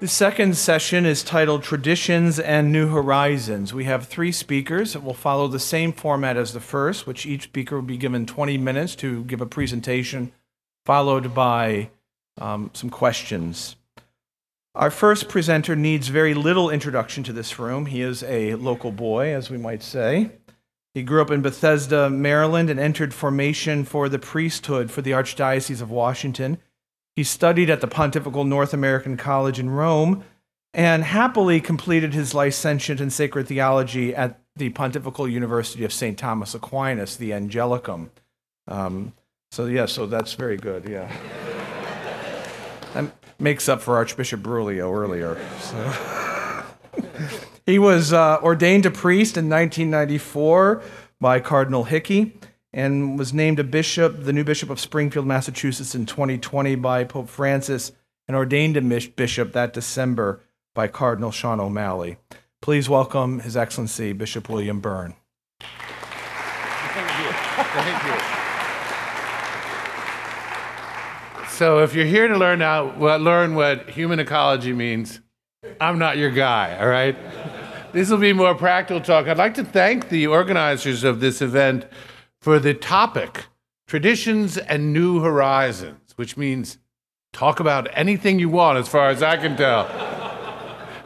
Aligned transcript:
The 0.00 0.08
second 0.08 0.56
session 0.56 1.06
is 1.06 1.22
titled 1.22 1.62
Traditions 1.62 2.40
and 2.40 2.72
New 2.72 2.88
Horizons. 2.88 3.72
We 3.72 3.84
have 3.84 4.08
three 4.08 4.32
speakers 4.32 4.92
that 4.92 5.04
will 5.04 5.14
follow 5.14 5.46
the 5.46 5.60
same 5.60 5.92
format 5.92 6.36
as 6.36 6.52
the 6.52 6.60
first, 6.60 7.06
which 7.06 7.24
each 7.24 7.44
speaker 7.44 7.76
will 7.76 7.82
be 7.82 7.96
given 7.96 8.26
20 8.26 8.58
minutes 8.58 8.96
to 8.96 9.22
give 9.24 9.40
a 9.40 9.46
presentation, 9.46 10.32
followed 10.84 11.32
by 11.32 11.90
um, 12.38 12.70
some 12.74 12.90
questions. 12.90 13.76
Our 14.74 14.90
first 14.90 15.28
presenter 15.28 15.76
needs 15.76 16.08
very 16.08 16.34
little 16.34 16.70
introduction 16.70 17.22
to 17.24 17.32
this 17.32 17.60
room. 17.60 17.86
He 17.86 18.02
is 18.02 18.24
a 18.24 18.56
local 18.56 18.90
boy, 18.90 19.32
as 19.32 19.48
we 19.48 19.56
might 19.56 19.84
say. 19.84 20.32
He 20.92 21.04
grew 21.04 21.22
up 21.22 21.30
in 21.30 21.40
Bethesda, 21.40 22.10
Maryland, 22.10 22.68
and 22.68 22.80
entered 22.80 23.14
formation 23.14 23.84
for 23.84 24.08
the 24.08 24.18
priesthood 24.18 24.90
for 24.90 25.02
the 25.02 25.12
Archdiocese 25.12 25.80
of 25.80 25.92
Washington. 25.92 26.58
He 27.16 27.22
studied 27.22 27.70
at 27.70 27.80
the 27.80 27.86
Pontifical 27.86 28.44
North 28.44 28.74
American 28.74 29.16
College 29.16 29.58
in 29.58 29.70
Rome 29.70 30.24
and 30.72 31.04
happily 31.04 31.60
completed 31.60 32.12
his 32.12 32.34
licentiate 32.34 33.00
in 33.00 33.10
sacred 33.10 33.46
theology 33.46 34.14
at 34.14 34.40
the 34.56 34.70
Pontifical 34.70 35.28
University 35.28 35.84
of 35.84 35.92
St. 35.92 36.18
Thomas 36.18 36.54
Aquinas, 36.54 37.16
the 37.16 37.30
Angelicum. 37.30 38.10
Um, 38.66 39.12
so, 39.52 39.66
yeah, 39.66 39.86
so 39.86 40.06
that's 40.06 40.34
very 40.34 40.56
good, 40.56 40.88
yeah. 40.88 41.12
that 42.94 43.12
makes 43.38 43.68
up 43.68 43.80
for 43.80 43.96
Archbishop 43.96 44.40
Bergoglio 44.40 44.92
earlier. 44.92 45.40
So. 45.60 45.92
he 47.66 47.78
was 47.78 48.12
uh, 48.12 48.38
ordained 48.42 48.86
a 48.86 48.90
priest 48.90 49.36
in 49.36 49.48
1994 49.48 50.82
by 51.20 51.38
Cardinal 51.38 51.84
Hickey 51.84 52.36
and 52.74 53.16
was 53.16 53.32
named 53.32 53.60
a 53.60 53.64
bishop, 53.64 54.24
the 54.24 54.32
new 54.32 54.42
bishop 54.42 54.68
of 54.68 54.80
Springfield, 54.80 55.26
Massachusetts 55.26 55.94
in 55.94 56.06
2020 56.06 56.74
by 56.74 57.04
Pope 57.04 57.28
Francis 57.28 57.92
and 58.26 58.36
ordained 58.36 58.76
a 58.76 58.82
bishop 58.82 59.52
that 59.52 59.72
December 59.72 60.40
by 60.74 60.88
Cardinal 60.88 61.30
Sean 61.30 61.60
O'Malley. 61.60 62.16
Please 62.60 62.88
welcome 62.88 63.38
His 63.38 63.56
Excellency 63.56 64.12
Bishop 64.12 64.48
William 64.48 64.80
Byrne. 64.80 65.14
Thank 65.60 67.10
you. 67.20 67.32
Thank 67.62 68.04
you. 68.06 68.14
So, 71.50 71.78
if 71.78 71.94
you're 71.94 72.06
here 72.06 72.26
to 72.26 72.36
learn 72.36 72.60
out, 72.60 72.98
well, 72.98 73.20
learn 73.20 73.54
what 73.54 73.88
human 73.90 74.18
ecology 74.18 74.72
means, 74.72 75.20
I'm 75.80 76.00
not 76.00 76.16
your 76.16 76.30
guy. 76.30 76.76
All 76.80 76.88
right. 76.88 77.16
This 77.92 78.10
will 78.10 78.18
be 78.18 78.32
more 78.32 78.56
practical 78.56 79.00
talk. 79.00 79.28
I'd 79.28 79.38
like 79.38 79.54
to 79.54 79.64
thank 79.64 80.08
the 80.08 80.26
organizers 80.26 81.04
of 81.04 81.20
this 81.20 81.40
event 81.40 81.86
for 82.44 82.58
the 82.58 82.74
topic 82.74 83.46
Traditions 83.86 84.58
and 84.58 84.92
New 84.92 85.20
Horizons, 85.20 86.12
which 86.16 86.36
means 86.36 86.76
talk 87.32 87.58
about 87.58 87.88
anything 87.94 88.38
you 88.38 88.50
want 88.50 88.76
as 88.76 88.86
far 88.86 89.08
as 89.08 89.22
I 89.22 89.38
can 89.38 89.56
tell. 89.56 89.88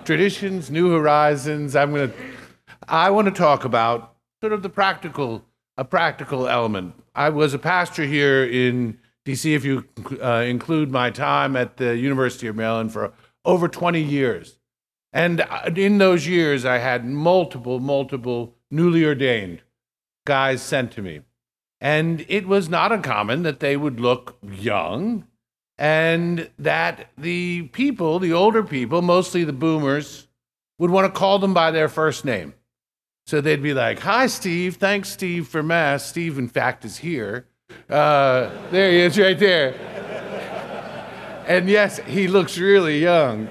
Traditions, 0.05 0.69
New 0.69 0.91
Horizons. 0.91 1.77
I'm 1.77 1.95
going 1.95 2.11
to 2.11 2.17
I 2.89 3.11
want 3.11 3.27
to 3.27 3.30
talk 3.30 3.64
about 3.64 4.17
sort 4.42 4.53
of 4.53 4.64
the 4.64 4.69
practical 4.69 5.45
a 5.77 5.84
practical 5.84 6.48
element. 6.48 6.95
I 7.14 7.28
was 7.28 7.55
a 7.55 7.58
pastor 7.61 8.02
here 8.02 8.45
in 8.45 8.98
DC 9.25 9.55
if 9.55 9.64
you 9.64 9.84
uh, 10.20 10.42
include 10.45 10.91
my 10.91 11.08
time 11.08 11.55
at 11.55 11.77
the 11.77 11.96
University 11.96 12.48
of 12.48 12.57
Maryland 12.57 12.92
for 12.92 13.13
over 13.45 13.68
20 13.68 14.02
years. 14.02 14.58
And 15.13 15.42
uh, 15.42 15.70
in 15.77 15.98
those 15.98 16.27
years 16.27 16.64
I 16.64 16.79
had 16.79 17.05
multiple 17.05 17.79
multiple 17.79 18.57
newly 18.73 19.05
ordained 19.05 19.63
guys 20.29 20.61
sent 20.61 20.90
to 20.92 21.01
me. 21.01 21.20
And 21.80 22.24
it 22.28 22.46
was 22.46 22.68
not 22.68 22.92
uncommon 22.92 23.42
that 23.44 23.61
they 23.61 23.77
would 23.77 24.00
look 24.00 24.36
young 24.42 25.27
and 25.78 26.50
that 26.58 27.11
the 27.16 27.62
people, 27.72 28.18
the 28.18 28.33
older 28.33 28.64
people, 28.64 29.00
mostly 29.00 29.44
the 29.44 29.52
boomers, 29.52 30.27
would 30.78 30.90
want 30.90 31.12
to 31.12 31.18
call 31.18 31.39
them 31.39 31.55
by 31.55 31.70
their 31.70 31.89
first 31.89 32.24
name. 32.24 32.55
So 33.27 33.40
they'd 33.40 33.62
be 33.62 33.74
like, 33.74 34.00
Hi, 34.00 34.27
Steve. 34.27 34.77
Thanks, 34.77 35.11
Steve, 35.11 35.46
for 35.46 35.62
Mass. 35.62 36.05
Steve, 36.05 36.39
in 36.39 36.48
fact, 36.48 36.84
is 36.84 36.98
here. 36.98 37.46
Uh, 37.89 38.50
there 38.70 38.90
he 38.90 39.00
is 39.00 39.18
right 39.18 39.39
there. 39.39 39.74
and 41.46 41.68
yes, 41.68 41.98
he 42.06 42.27
looks 42.27 42.58
really 42.58 43.02
young. 43.02 43.48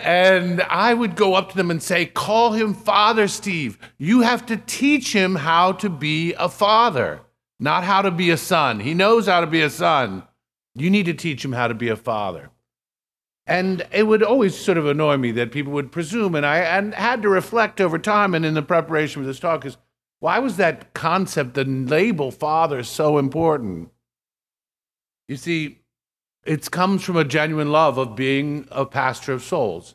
And 0.00 0.62
I 0.62 0.94
would 0.94 1.16
go 1.16 1.34
up 1.34 1.50
to 1.50 1.56
them 1.56 1.70
and 1.70 1.82
say, 1.82 2.06
Call 2.06 2.52
him 2.52 2.74
Father 2.74 3.28
Steve. 3.28 3.78
You 3.98 4.20
have 4.20 4.46
to 4.46 4.56
teach 4.56 5.14
him 5.14 5.36
how 5.36 5.72
to 5.72 5.88
be 5.88 6.34
a 6.34 6.48
father, 6.48 7.20
not 7.58 7.84
how 7.84 8.02
to 8.02 8.10
be 8.10 8.30
a 8.30 8.36
son. 8.36 8.80
He 8.80 8.94
knows 8.94 9.26
how 9.26 9.40
to 9.40 9.46
be 9.46 9.62
a 9.62 9.70
son. 9.70 10.24
You 10.74 10.90
need 10.90 11.06
to 11.06 11.14
teach 11.14 11.44
him 11.44 11.52
how 11.52 11.68
to 11.68 11.74
be 11.74 11.88
a 11.88 11.96
father. 11.96 12.50
And 13.46 13.84
it 13.90 14.04
would 14.04 14.22
always 14.22 14.56
sort 14.56 14.78
of 14.78 14.86
annoy 14.86 15.16
me 15.16 15.32
that 15.32 15.50
people 15.50 15.72
would 15.72 15.90
presume, 15.90 16.34
and 16.34 16.46
I 16.46 16.58
and 16.58 16.94
had 16.94 17.22
to 17.22 17.28
reflect 17.28 17.80
over 17.80 17.98
time 17.98 18.34
and 18.34 18.46
in 18.46 18.54
the 18.54 18.62
preparation 18.62 19.22
for 19.22 19.26
this 19.26 19.40
talk 19.40 19.66
is 19.66 19.76
why 20.20 20.38
was 20.38 20.56
that 20.58 20.94
concept, 20.94 21.54
the 21.54 21.64
label 21.64 22.30
father, 22.30 22.82
so 22.82 23.18
important? 23.18 23.90
You 25.26 25.36
see, 25.36 25.79
it 26.44 26.70
comes 26.70 27.02
from 27.02 27.16
a 27.16 27.24
genuine 27.24 27.70
love 27.70 27.98
of 27.98 28.16
being 28.16 28.66
a 28.70 28.86
pastor 28.86 29.32
of 29.32 29.42
souls, 29.42 29.94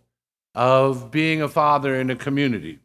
of 0.54 1.12
being 1.12 1.42
a 1.42 1.48
father 1.48 1.96
in 1.96 2.10
a 2.10 2.16
community. 2.16 2.80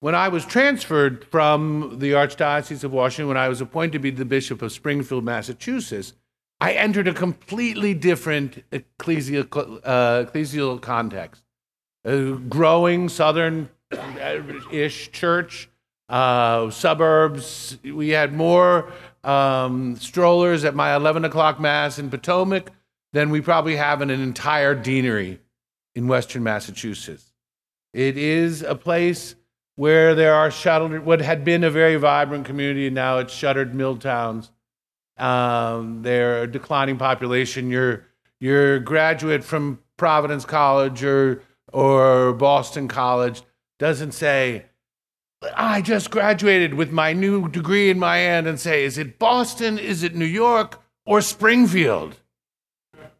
When 0.00 0.14
I 0.14 0.28
was 0.28 0.44
transferred 0.44 1.24
from 1.30 1.98
the 1.98 2.12
Archdiocese 2.12 2.84
of 2.84 2.92
Washington, 2.92 3.28
when 3.28 3.36
I 3.38 3.48
was 3.48 3.62
appointed 3.62 3.92
to 3.92 3.98
be 4.00 4.10
the 4.10 4.26
Bishop 4.26 4.60
of 4.60 4.70
Springfield, 4.70 5.24
Massachusetts, 5.24 6.12
I 6.60 6.72
entered 6.72 7.08
a 7.08 7.14
completely 7.14 7.94
different 7.94 8.62
ecclesial, 8.70 9.80
uh, 9.82 10.24
ecclesial 10.24 10.80
context. 10.80 11.42
A 12.04 12.32
growing 12.32 13.08
southern 13.08 13.70
ish 14.70 15.10
church, 15.10 15.70
uh, 16.08 16.70
suburbs. 16.70 17.78
We 17.82 18.10
had 18.10 18.34
more 18.34 18.92
um, 19.24 19.96
strollers 19.96 20.64
at 20.64 20.74
my 20.74 20.94
11 20.94 21.24
o'clock 21.24 21.58
Mass 21.58 21.98
in 21.98 22.10
Potomac 22.10 22.70
than 23.12 23.30
we 23.30 23.40
probably 23.40 23.76
have 23.76 24.02
in 24.02 24.10
an 24.10 24.20
entire 24.20 24.74
deanery 24.74 25.40
in 25.94 26.08
Western 26.08 26.42
Massachusetts. 26.42 27.32
It 27.92 28.18
is 28.18 28.62
a 28.62 28.74
place 28.74 29.36
where 29.76 30.14
there 30.14 30.34
are 30.34 30.50
shuttered, 30.50 31.04
what 31.04 31.20
had 31.20 31.44
been 31.44 31.64
a 31.64 31.70
very 31.70 31.96
vibrant 31.96 32.44
community, 32.44 32.86
and 32.86 32.94
now 32.94 33.18
it's 33.18 33.32
shuttered 33.32 33.74
mill 33.74 33.96
towns. 33.96 34.50
Um, 35.16 36.02
they're 36.02 36.42
a 36.42 36.46
declining 36.50 36.98
population. 36.98 37.70
Your, 37.70 38.06
your 38.40 38.80
graduate 38.80 39.44
from 39.44 39.78
Providence 39.96 40.44
College 40.44 41.04
or, 41.04 41.42
or 41.72 42.32
Boston 42.32 42.88
College 42.88 43.42
doesn't 43.78 44.12
say, 44.12 44.66
I 45.56 45.82
just 45.82 46.10
graduated 46.10 46.74
with 46.74 46.90
my 46.90 47.12
new 47.12 47.48
degree 47.48 47.90
in 47.90 47.98
my 47.98 48.18
hand 48.18 48.46
and 48.46 48.58
say, 48.58 48.84
is 48.84 48.98
it 48.98 49.18
Boston, 49.18 49.78
is 49.78 50.02
it 50.02 50.14
New 50.14 50.24
York, 50.24 50.80
or 51.04 51.20
Springfield? 51.20 52.16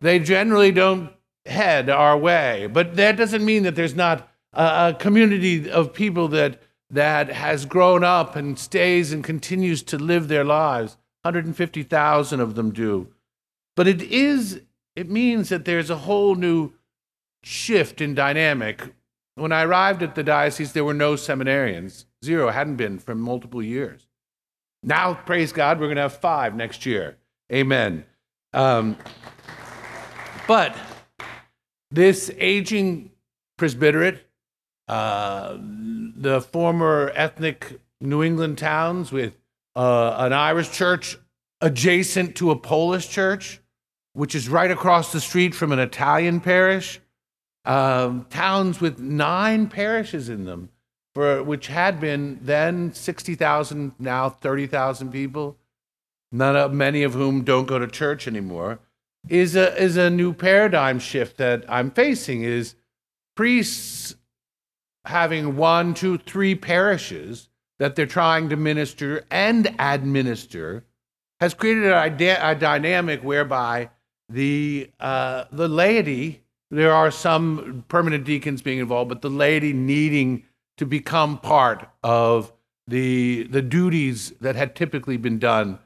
They 0.01 0.19
generally 0.19 0.73
don't 0.73 1.11
head 1.47 1.91
our 1.91 2.17
way. 2.17 2.67
But 2.67 2.97
that 2.97 3.17
doesn't 3.17 3.45
mean 3.45 3.63
that 3.65 3.75
there's 3.75 3.95
not 3.95 4.29
a, 4.53 4.91
a 4.91 4.97
community 4.99 5.71
of 5.71 5.95
people 5.95 6.29
that, 6.29 6.63
that 6.91 7.29
has 7.29 7.67
grown 7.67 8.05
up 8.05 8.37
and 8.37 8.59
stays 8.59 9.13
and 9.13 9.23
continues 9.23 9.83
to 9.85 9.99
live 9.99 10.29
their 10.29 10.45
lives. 10.45 10.97
150,000 11.23 12.41
of 12.41 12.55
them 12.55 12.71
do. 12.71 13.09
But 13.77 13.89
it 13.89 14.03
is, 14.03 14.61
it 14.95 15.11
means 15.11 15.49
that 15.49 15.65
there's 15.65 15.91
a 15.91 15.97
whole 15.97 16.35
new 16.35 16.73
shift 17.43 18.01
in 18.01 18.15
dynamic. 18.15 18.95
When 19.37 19.51
I 19.53 19.65
arrived 19.65 20.03
at 20.03 20.15
the 20.15 20.23
diocese, 20.23 20.73
there 20.73 20.85
were 20.85 20.95
no 20.95 21.15
seminarians. 21.15 22.05
Zero, 22.25 22.51
hadn't 22.51 22.77
been 22.77 22.99
for 22.99 23.15
multiple 23.15 23.63
years. 23.63 24.07
Now, 24.83 25.15
praise 25.15 25.53
God, 25.53 25.81
we're 25.81 25.87
going 25.87 25.97
to 25.97 26.03
have 26.03 26.17
five 26.17 26.55
next 26.55 26.87
year. 26.87 27.17
Amen. 27.53 28.05
Um, 28.53 28.97
but 30.47 30.77
this 31.91 32.31
aging 32.39 33.11
presbyterate, 33.57 34.27
uh, 34.89 35.57
the 35.59 36.41
former 36.41 37.11
ethnic 37.15 37.81
New 38.01 38.23
England 38.23 38.59
towns 38.59 39.11
with 39.11 39.37
uh, 39.75 40.17
an 40.19 40.33
Irish 40.33 40.71
church 40.71 41.19
adjacent 41.61 42.37
to 42.37 42.51
a 42.51 42.57
Polish 42.57 43.09
church, 43.09 43.61
which 44.13 44.35
is 44.35 44.49
right 44.49 44.71
across 44.71 45.13
the 45.13 45.21
street 45.21 45.55
from 45.55 45.73
an 45.73 45.79
Italian 45.79 46.41
parish, 46.41 47.01
um, 47.65 48.27
towns 48.31 48.81
with 48.81 48.99
nine 48.99 49.69
parishes 49.69 50.29
in 50.29 50.45
them 50.45 50.71
for 51.15 51.43
which 51.43 51.69
had 51.69 52.01
been 52.01 52.41
then 52.43 52.93
60,000, 52.93 53.93
now 53.99 54.29
30,000 54.29 55.13
people, 55.13 55.57
none 56.33 56.57
of 56.57 56.73
many 56.73 57.05
of 57.05 57.15
whom 57.15 57.45
don't 57.45 57.67
go 57.67 57.79
to 57.79 57.87
church 57.87 58.27
anymore, 58.27 58.81
is 59.29 59.57
a 59.57 59.75
is 59.81 59.97
a 59.97 60.11
new 60.11 60.35
paradigm 60.35 60.99
shift 60.99 61.39
that 61.39 61.65
I'm 61.67 61.91
facing. 61.91 62.43
Is 62.43 62.75
priests 63.35 64.17
having 65.07 65.57
one, 65.57 65.95
two, 65.95 66.19
three 66.19 66.55
parishes 66.55 67.49
that 67.79 67.97
they're 67.97 68.07
trying 68.07 68.51
to 68.51 68.57
minister 68.57 69.25
and 69.31 69.75
administer 69.79 70.85
has 71.41 71.55
created 71.55 71.85
a, 71.87 72.51
a 72.51 72.55
dynamic 72.55 73.23
whereby 73.23 73.91
the 74.29 74.91
uh, 75.01 75.45
the 75.51 75.69
laity 75.69 76.44
there 76.71 76.93
are 76.93 77.11
some 77.11 77.85
permanent 77.89 78.25
deacons 78.25 78.63
being 78.63 78.79
involved, 78.79 79.09
but 79.09 79.23
the 79.23 79.31
laity 79.31 79.73
needing 79.73 80.45
to 80.77 80.87
become 80.87 81.39
part 81.39 81.89
of 82.03 82.53
the 82.87 83.45
the 83.45 83.63
duties 83.63 84.33
that 84.41 84.57
had 84.57 84.75
typically 84.75 85.17
been 85.17 85.39
done 85.39 85.79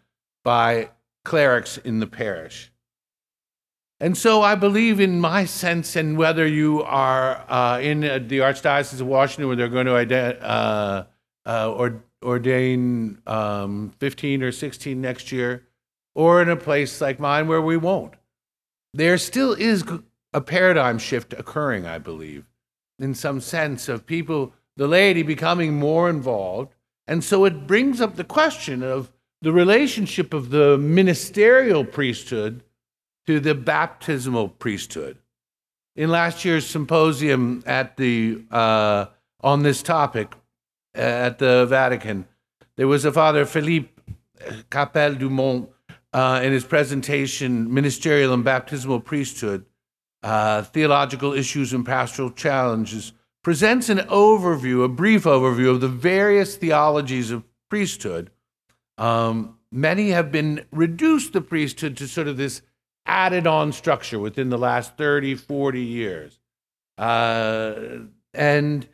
by 0.44 0.90
clerics 1.24 1.76
in 1.78 2.00
the 2.00 2.06
parish. 2.06 2.72
And 4.00 4.16
so 4.16 4.42
I 4.42 4.54
believe 4.54 5.00
in 5.00 5.20
my 5.20 5.44
sense, 5.44 5.96
and 5.96 6.16
whether 6.16 6.46
you 6.46 6.82
are 6.84 7.44
uh, 7.48 7.80
in 7.80 8.04
uh, 8.04 8.20
the 8.24 8.38
Archdiocese 8.38 9.00
of 9.00 9.06
Washington 9.06 9.48
where 9.48 9.56
they're 9.56 9.68
going 9.68 9.86
to 9.86 10.46
uh, 10.46 11.04
uh, 11.44 11.72
or, 11.72 12.04
ordain 12.22 13.18
um, 13.26 13.92
15 13.98 14.42
or 14.42 14.52
16 14.52 15.00
next 15.00 15.32
year, 15.32 15.66
or 16.14 16.40
in 16.40 16.48
a 16.48 16.56
place 16.56 17.00
like 17.00 17.18
mine 17.18 17.48
where 17.48 17.60
we 17.60 17.76
won't, 17.76 18.14
there 18.94 19.18
still 19.18 19.52
is 19.52 19.84
a 20.38 20.40
paradigm 20.40 20.98
shift 20.98 21.32
occurring, 21.32 21.84
I 21.84 21.98
believe, 21.98 22.44
in 23.00 23.12
some 23.12 23.40
sense 23.40 23.88
of 23.88 24.06
people, 24.06 24.52
the 24.76 24.86
laity 24.86 25.24
becoming 25.24 25.74
more 25.74 26.08
involved. 26.08 26.76
And 27.08 27.24
so 27.24 27.44
it 27.44 27.66
brings 27.66 28.00
up 28.00 28.14
the 28.14 28.22
question 28.22 28.84
of 28.84 29.10
the 29.42 29.50
relationship 29.52 30.32
of 30.32 30.50
the 30.50 30.78
ministerial 30.78 31.84
priesthood 31.84 32.62
to 33.26 33.40
the 33.40 33.56
baptismal 33.56 34.48
priesthood. 34.48 35.18
In 35.96 36.08
last 36.08 36.44
year's 36.44 36.66
symposium 36.66 37.64
at 37.66 37.96
the, 37.96 38.40
uh, 38.52 39.06
on 39.40 39.64
this 39.64 39.82
topic 39.82 40.36
at 40.94 41.40
the 41.40 41.66
Vatican, 41.66 42.28
there 42.76 42.86
was 42.86 43.04
a 43.04 43.10
Father 43.10 43.44
Philippe 43.44 43.90
Capelle 44.70 45.16
Dumont 45.16 45.68
uh, 46.12 46.40
in 46.44 46.52
his 46.52 46.64
presentation, 46.64 47.74
Ministerial 47.74 48.32
and 48.32 48.44
Baptismal 48.44 49.00
Priesthood, 49.00 49.64
uh, 50.22 50.62
Theological 50.62 51.32
Issues 51.32 51.72
and 51.72 51.84
Pastoral 51.84 52.30
Challenges, 52.30 53.12
presents 53.42 53.88
an 53.88 53.98
overview, 53.98 54.84
a 54.84 54.88
brief 54.88 55.24
overview 55.24 55.70
of 55.70 55.80
the 55.80 55.88
various 55.88 56.56
theologies 56.56 57.30
of 57.30 57.44
priesthood. 57.70 58.30
Um, 58.96 59.58
many 59.70 60.10
have 60.10 60.32
been 60.32 60.64
reduced 60.72 61.32
the 61.32 61.40
priesthood 61.40 61.96
to 61.98 62.08
sort 62.08 62.28
of 62.28 62.36
this 62.36 62.62
added 63.06 63.46
on 63.46 63.72
structure 63.72 64.18
within 64.18 64.50
the 64.50 64.58
last 64.58 64.96
30, 64.96 65.34
40 65.36 65.80
years. 65.80 66.38
Uh, 66.98 67.74
and, 68.34 68.86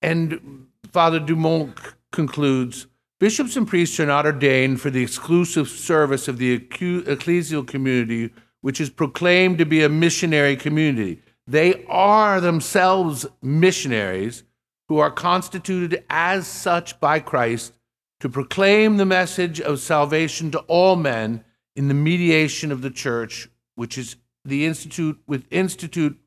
and 0.00 0.66
Father 0.92 1.18
Dumont 1.18 1.76
concludes 2.12 2.86
bishops 3.18 3.56
and 3.56 3.66
priests 3.66 3.98
are 3.98 4.06
not 4.06 4.26
ordained 4.26 4.80
for 4.80 4.90
the 4.90 5.02
exclusive 5.02 5.68
service 5.68 6.28
of 6.28 6.38
the 6.38 6.58
ecclesial 6.58 7.66
community, 7.66 8.30
which 8.62 8.80
is 8.80 8.90
proclaimed 8.90 9.58
to 9.58 9.66
be 9.66 9.82
a 9.82 9.88
missionary 9.88 10.56
community. 10.56 11.20
They 11.46 11.84
are 11.86 12.40
themselves 12.40 13.26
missionaries 13.42 14.44
who 14.88 14.98
are 14.98 15.10
constituted 15.10 16.04
as 16.08 16.46
such 16.46 16.98
by 16.98 17.20
Christ 17.20 17.74
to 18.20 18.28
proclaim 18.28 18.96
the 18.96 19.04
message 19.04 19.60
of 19.60 19.80
salvation 19.80 20.50
to 20.52 20.60
all 20.60 20.96
men 20.96 21.44
in 21.76 21.88
the 21.88 21.94
mediation 21.94 22.72
of 22.72 22.80
the 22.80 22.90
church, 22.90 23.48
which 23.74 23.98
is 23.98 24.16
the 24.44 24.64
institute 24.64 25.20
with 25.26 25.46
institute 25.50 26.18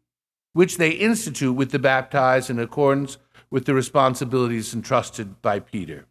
which 0.56 0.78
they 0.78 0.92
institute 0.92 1.54
with 1.54 1.72
the 1.72 1.80
baptized 1.80 2.50
in 2.50 2.60
accordance 2.60 3.18
with 3.52 3.66
the 3.66 3.74
responsibilities 3.74 4.74
entrusted 4.74 5.42
by 5.42 5.60
Peter. 5.60 6.06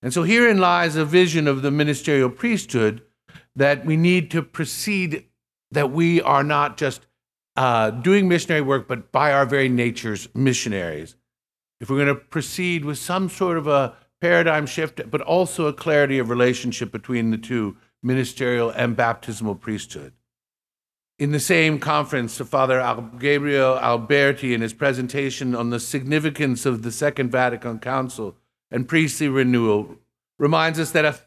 And 0.00 0.12
so 0.12 0.22
herein 0.22 0.58
lies 0.58 0.94
a 0.94 1.04
vision 1.04 1.48
of 1.48 1.62
the 1.62 1.72
ministerial 1.72 2.30
priesthood 2.30 3.02
that 3.56 3.84
we 3.84 3.96
need 3.96 4.30
to 4.30 4.40
proceed, 4.40 5.24
that 5.70 5.90
we 5.90 6.20
are 6.22 6.44
not 6.44 6.76
just 6.76 7.06
uh, 7.56 7.90
doing 7.90 8.28
missionary 8.28 8.60
work, 8.60 8.86
but 8.86 9.10
by 9.12 9.32
our 9.32 9.46
very 9.46 9.68
natures, 9.68 10.28
missionaries. 10.34 11.16
If 11.80 11.90
we're 11.90 12.04
going 12.04 12.14
to 12.14 12.22
proceed 12.22 12.84
with 12.84 12.98
some 12.98 13.28
sort 13.28 13.58
of 13.58 13.66
a 13.66 13.94
paradigm 14.20 14.66
shift, 14.66 15.00
but 15.10 15.20
also 15.20 15.66
a 15.66 15.72
clarity 15.72 16.18
of 16.18 16.30
relationship 16.30 16.90
between 16.90 17.30
the 17.30 17.38
two, 17.38 17.76
ministerial 18.02 18.70
and 18.70 18.96
baptismal 18.96 19.56
priesthood. 19.56 20.12
In 21.18 21.32
the 21.32 21.40
same 21.40 21.78
conference, 21.78 22.36
Father 22.38 23.08
Gabriel 23.18 23.78
Alberti, 23.78 24.52
in 24.52 24.60
his 24.60 24.74
presentation 24.74 25.54
on 25.54 25.70
the 25.70 25.80
significance 25.80 26.66
of 26.66 26.82
the 26.82 26.92
Second 26.92 27.30
Vatican 27.30 27.78
Council 27.78 28.36
and 28.70 28.88
priestly 28.88 29.28
renewal, 29.28 29.96
reminds 30.38 30.78
us 30.78 30.90
that 30.90 31.06
a 31.06 31.18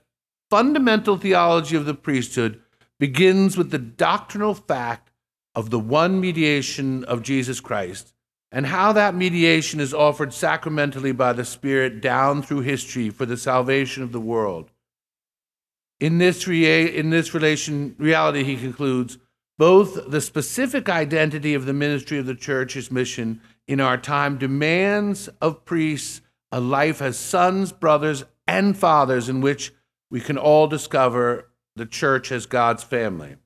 fundamental 0.50 1.18
theology 1.18 1.76
of 1.76 1.86
the 1.86 1.96
priesthood 1.96 2.62
begins 3.00 3.58
with 3.58 3.72
the 3.72 3.80
doctrinal 3.80 4.54
fact 4.54 5.12
of 5.56 5.70
the 5.70 5.80
one 5.80 6.20
mediation 6.20 7.04
of 7.06 7.24
Jesus 7.24 7.60
Christ 7.60 8.14
and 8.52 8.66
how 8.66 8.92
that 8.94 9.16
mediation 9.16 9.80
is 9.80 9.94
offered 9.94 10.34
sacramentally 10.34 11.12
by 11.12 11.34
the 11.34 11.46
Spirit 11.46 12.02
down 12.02 12.42
through 12.42 12.62
history 12.62 13.10
for 13.10 13.26
the 13.26 13.38
salvation 13.38 14.04
of 14.04 14.12
the 14.12 14.20
world. 14.20 14.72
In 16.00 16.18
this, 16.18 16.48
rea- 16.48 16.96
in 16.96 17.10
this 17.10 17.34
relation, 17.34 17.96
reality, 17.98 18.44
he 18.44 18.58
concludes, 18.58 19.18
both 19.58 20.10
the 20.10 20.22
specific 20.22 20.88
identity 20.88 21.54
of 21.54 21.66
the 21.66 21.74
ministry 21.74 22.18
of 22.18 22.26
the 22.26 22.36
church's 22.36 22.90
mission 22.90 23.42
in 23.68 23.82
our 23.82 23.98
time 23.98 24.38
demands 24.38 25.28
of 25.42 25.66
priests 25.66 26.22
a 26.52 26.60
life 26.60 27.02
as 27.02 27.18
sons, 27.18 27.72
brothers, 27.72 28.24
and 28.48 28.78
fathers 28.78 29.30
in 29.30 29.42
which 29.42 29.74
we 30.10 30.20
can 30.20 30.38
all 30.38 30.68
discover 30.68 31.49
the 31.80 31.86
church 31.86 32.32
as 32.32 32.46
God's 32.46 32.84
family. 32.84 33.38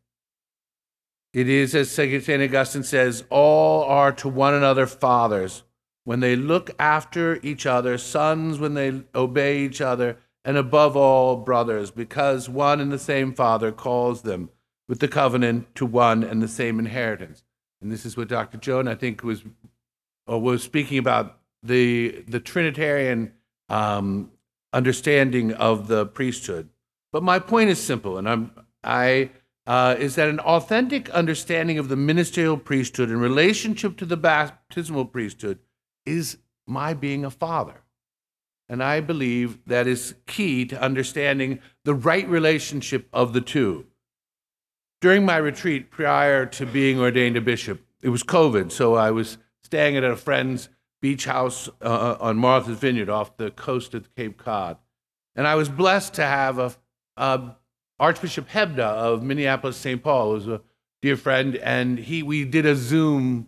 It 1.33 1.47
is, 1.47 1.73
as 1.73 1.89
St. 1.89 2.41
Augustine 2.41 2.83
says, 2.83 3.23
all 3.29 3.83
are 3.83 4.11
to 4.13 4.27
one 4.27 4.53
another 4.53 4.87
fathers 4.87 5.63
when 6.03 6.19
they 6.19 6.35
look 6.35 6.71
after 6.77 7.39
each 7.43 7.65
other, 7.65 7.97
sons 7.97 8.59
when 8.59 8.73
they 8.73 9.03
obey 9.15 9.59
each 9.59 9.81
other, 9.81 10.17
and 10.43 10.57
above 10.57 10.97
all, 10.97 11.37
brothers, 11.37 11.91
because 11.91 12.49
one 12.49 12.81
and 12.81 12.91
the 12.91 12.99
same 12.99 13.33
Father 13.33 13.71
calls 13.71 14.23
them 14.23 14.49
with 14.87 14.99
the 14.99 15.07
covenant 15.07 15.73
to 15.75 15.85
one 15.85 16.23
and 16.23 16.41
the 16.41 16.47
same 16.47 16.79
inheritance. 16.79 17.43
And 17.81 17.91
this 17.91 18.05
is 18.05 18.17
what 18.17 18.27
Dr. 18.27 18.57
Joan, 18.57 18.87
I 18.87 18.95
think, 18.95 19.23
was 19.23 19.43
was 20.27 20.63
speaking 20.63 20.97
about 20.97 21.39
the 21.61 22.23
the 22.27 22.39
Trinitarian 22.39 23.33
um, 23.69 24.31
understanding 24.73 25.53
of 25.53 25.87
the 25.87 26.05
priesthood. 26.05 26.69
But 27.13 27.23
my 27.23 27.37
point 27.37 27.69
is 27.69 27.81
simple, 27.81 28.17
and 28.17 28.27
I'm 28.27 28.51
I 28.83 29.29
uh, 29.65 29.95
is 29.97 30.15
that 30.15 30.27
an 30.27 30.39
authentic 30.39 31.09
understanding 31.11 31.77
of 31.77 31.87
the 31.87 31.95
ministerial 31.95 32.57
priesthood 32.57 33.09
in 33.09 33.19
relationship 33.19 33.95
to 33.97 34.05
the 34.05 34.17
baptismal 34.17 35.05
priesthood 35.05 35.59
is 36.05 36.39
my 36.67 36.93
being 36.93 37.23
a 37.23 37.29
father. 37.29 37.83
And 38.67 38.83
I 38.83 38.99
believe 38.99 39.59
that 39.67 39.87
is 39.87 40.15
key 40.25 40.65
to 40.65 40.81
understanding 40.81 41.59
the 41.85 41.93
right 41.93 42.27
relationship 42.27 43.07
of 43.13 43.31
the 43.33 43.41
two. 43.41 43.85
During 44.99 45.25
my 45.25 45.37
retreat 45.37 45.91
prior 45.91 46.45
to 46.47 46.65
being 46.65 46.99
ordained 46.99 47.37
a 47.37 47.41
bishop, 47.41 47.85
it 48.01 48.09
was 48.09 48.23
COVID, 48.23 48.71
so 48.71 48.95
I 48.95 49.11
was 49.11 49.37
staying 49.63 49.95
at 49.97 50.03
a 50.03 50.15
friend's 50.15 50.69
beach 51.01 51.25
house 51.25 51.69
uh, 51.81 52.17
on 52.19 52.37
Martha's 52.37 52.79
Vineyard 52.79 53.09
off 53.09 53.37
the 53.37 53.51
coast 53.51 53.93
of 53.93 54.13
Cape 54.15 54.37
Cod. 54.37 54.77
And 55.35 55.47
I 55.47 55.55
was 55.55 55.69
blessed 55.69 56.13
to 56.15 56.23
have 56.23 56.57
a, 56.57 56.75
a 57.17 57.55
Archbishop 57.99 58.49
Hebda 58.49 58.79
of 58.79 59.23
Minneapolis 59.23 59.77
St. 59.77 60.03
Paul, 60.03 60.31
was 60.31 60.47
a 60.47 60.61
dear 61.01 61.15
friend, 61.15 61.55
and 61.57 61.99
he, 61.99 62.23
we 62.23 62.45
did 62.45 62.65
a 62.65 62.75
Zoom 62.75 63.47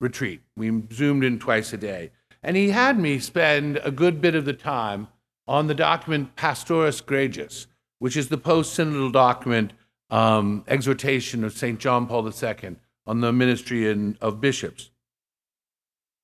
retreat. 0.00 0.40
We 0.56 0.82
Zoomed 0.92 1.24
in 1.24 1.38
twice 1.38 1.72
a 1.72 1.76
day. 1.76 2.12
And 2.42 2.56
he 2.56 2.70
had 2.70 2.98
me 2.98 3.18
spend 3.18 3.78
a 3.84 3.90
good 3.90 4.20
bit 4.20 4.34
of 4.34 4.44
the 4.44 4.52
time 4.52 5.08
on 5.46 5.66
the 5.66 5.74
document 5.74 6.36
Pastoris 6.36 7.00
Gregis, 7.00 7.66
which 7.98 8.16
is 8.16 8.28
the 8.28 8.38
post 8.38 8.78
synodal 8.78 9.12
document 9.12 9.72
um, 10.08 10.64
exhortation 10.66 11.44
of 11.44 11.52
St. 11.52 11.78
John 11.78 12.06
Paul 12.06 12.26
II 12.26 12.76
on 13.06 13.20
the 13.20 13.32
ministry 13.32 13.88
in, 13.90 14.16
of 14.20 14.40
bishops. 14.40 14.90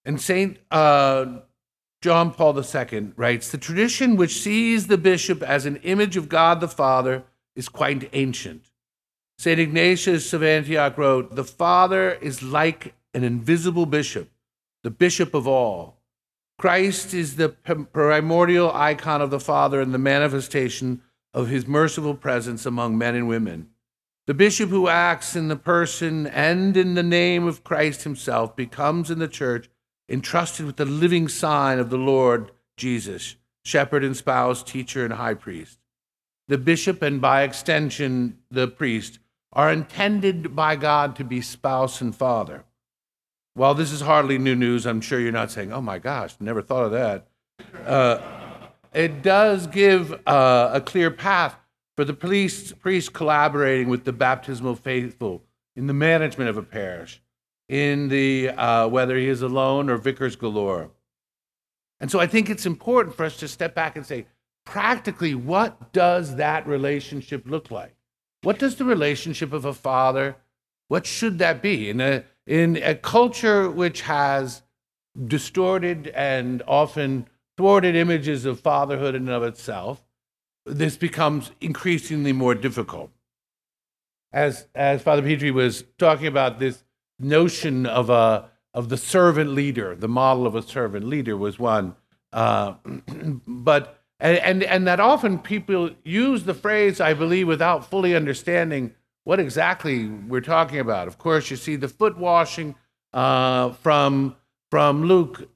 And 0.05 0.21
St. 0.21 0.59
Uh, 0.71 1.41
John 2.07 2.31
Paul 2.31 2.57
II 2.57 3.15
writes 3.17 3.51
The 3.51 3.59
tradition 3.59 4.15
which 4.15 4.41
sees 4.41 4.87
the 4.87 4.97
bishop 4.97 5.43
as 5.43 5.67
an 5.67 5.75
image 5.79 6.17
of 6.17 6.29
God 6.29 6.61
the 6.61 6.69
Father 6.69 7.25
is 7.57 7.69
quite 7.69 8.09
ancient. 8.13 8.71
St. 9.39 9.59
Ignatius 9.59 10.33
of 10.33 10.41
Antioch 10.41 10.97
wrote 10.97 11.35
The 11.35 11.43
Father 11.43 12.13
is 12.13 12.45
like 12.45 12.95
an 13.13 13.25
invisible 13.25 13.87
bishop, 13.87 14.31
the 14.85 14.91
bishop 14.93 15.35
of 15.35 15.49
all 15.49 15.99
Christ 16.61 17.13
is 17.13 17.35
the 17.35 17.49
primordial 17.49 18.71
icon 18.73 19.21
of 19.21 19.31
the 19.31 19.41
Father 19.41 19.81
and 19.81 19.93
the 19.93 19.99
manifestation 19.99 21.03
of 21.35 21.49
his 21.49 21.67
merciful 21.67 22.15
presence 22.15 22.65
among 22.65 22.97
men 22.97 23.17
and 23.17 23.27
women. 23.27 23.71
The 24.29 24.35
bishop 24.35 24.71
who 24.71 24.87
acts 24.87 25.35
in 25.35 25.49
the 25.49 25.57
person 25.57 26.29
and 26.29 26.77
in 26.77 26.95
the 26.95 27.03
name 27.03 27.49
of 27.49 27.65
Christ 27.65 28.05
himself 28.05 28.55
becomes 28.55 29.11
in 29.11 29.19
the 29.19 29.27
church 29.27 29.69
entrusted 30.09 30.67
with 30.67 30.77
the 30.77 30.85
living 30.85 31.29
sign 31.29 31.79
of 31.79 31.91
the 31.91 31.99
Lord 31.99 32.51
Jesus, 32.77 33.37
shepherd 33.65 34.05
and 34.05 34.17
spouse, 34.17 34.63
teacher 34.63 35.05
and 35.05 35.15
high 35.15 35.35
priest. 35.35 35.79
The 36.49 36.59
bishop, 36.59 37.03
and 37.03 37.21
by 37.21 37.43
extension, 37.43 38.39
the 38.51 38.69
priest, 38.69 39.19
are 39.53 39.73
intended 39.73 40.55
by 40.55 40.77
God 40.77 41.17
to 41.17 41.25
be 41.25 41.41
spouse 41.41 42.01
and 42.01 42.15
father. 42.15 42.65
While 43.55 43.75
this 43.75 43.91
is 43.91 44.03
hardly 44.03 44.39
new 44.39 44.55
news, 44.55 44.87
I'm 44.87 45.01
sure 45.01 45.19
you're 45.19 45.33
not 45.33 45.51
saying, 45.51 45.73
oh 45.73 45.81
my 45.81 45.99
gosh, 45.99 46.37
never 46.39 46.61
thought 46.61 46.85
of 46.85 46.93
that. 46.93 47.27
Uh, 47.85 48.21
it 48.93 49.23
does 49.23 49.67
give 49.67 50.13
uh, 50.27 50.71
a 50.75 50.81
clear 50.81 51.11
path 51.11 51.57
for 51.97 52.05
the 52.05 52.15
priest, 52.15 52.79
priest 52.79 53.13
collaborating 53.15 53.89
with 53.89 54.05
the 54.05 54.13
baptismal 54.13 54.77
faithful 54.77 55.43
in 55.75 55.87
the 55.87 55.95
management 55.95 56.51
of 56.51 56.57
a 56.57 56.63
parish, 56.63 57.23
in 57.69 58.09
the 58.09 58.51
uh, 58.51 58.89
whether 58.89 59.17
he 59.17 59.29
is 59.29 59.43
alone 59.43 59.91
or 59.91 59.97
vicars 59.97 60.37
galore. 60.37 60.91
And 62.01 62.11
so 62.11 62.21
I 62.21 62.27
think 62.27 62.51
it's 62.51 62.67
important 62.67 63.17
for 63.17 63.25
us 63.25 63.37
to 63.39 63.49
step 63.49 63.75
back 63.75 63.97
and 63.97 64.05
say, 64.05 64.27
practically, 64.65 65.35
what 65.35 65.93
does 65.93 66.37
that 66.37 66.67
relationship 66.67 67.45
look 67.47 67.71
like? 67.71 67.95
What 68.43 68.59
does 68.59 68.77
the 68.77 68.85
relationship 68.85 69.53
of 69.53 69.65
a 69.65 69.73
father, 69.73 70.37
what 70.89 71.07
should 71.07 71.39
that 71.39 71.63
be? 71.63 71.89
In 71.89 72.01
a, 72.01 72.25
in 72.47 72.77
a 72.77 72.95
culture 72.95 73.71
which 73.71 74.03
has 74.03 74.63
distorted 75.27 76.09
and 76.09 76.63
often 76.67 77.27
thwarted 77.57 77.97
images 77.97 78.45
of 78.45 78.61
fatherhood 78.61 79.15
in 79.15 79.23
and 79.23 79.31
of 79.31 79.43
itself, 79.43 80.03
this 80.67 80.97
becomes 80.97 81.51
increasingly 81.61 82.33
more 82.33 82.55
difficult. 82.55 83.11
As, 84.33 84.67
as 84.75 85.01
Father 85.01 85.23
Petri 85.23 85.51
was 85.51 85.85
talking 85.97 86.27
about 86.27 86.59
this 86.59 86.85
notion 87.19 87.87
of, 87.87 88.11
a, 88.11 88.51
of 88.75 88.89
the 88.89 88.97
servant 88.97 89.51
leader, 89.51 89.95
the 89.95 90.09
model 90.09 90.47
of 90.47 90.55
a 90.55 90.63
servant 90.63 91.07
leader 91.07 91.37
was 91.37 91.59
one. 91.59 91.97
Uh, 92.33 92.75
but, 93.47 94.03
and, 94.21 94.39
and, 94.39 94.63
and 94.63 94.87
that 94.87 95.01
often 95.01 95.39
people 95.39 95.91
use 96.05 96.45
the 96.45 96.55
phrase, 96.55 97.01
I 97.01 97.15
believe, 97.15 97.49
without 97.49 97.89
fully 97.89 98.15
understanding 98.15 98.95
what 99.25 99.41
exactly 99.41 100.07
we're 100.07 100.41
talking 100.41 100.79
about. 100.79 101.09
Of 101.09 101.19
course, 101.19 101.51
you 101.51 101.57
see 101.57 101.77
the 101.77 101.89
foot 101.89 102.17
washing 102.17 102.77
uh, 103.13 103.73
from, 103.73 104.37
from 104.71 105.05
Luke, 105.05 105.49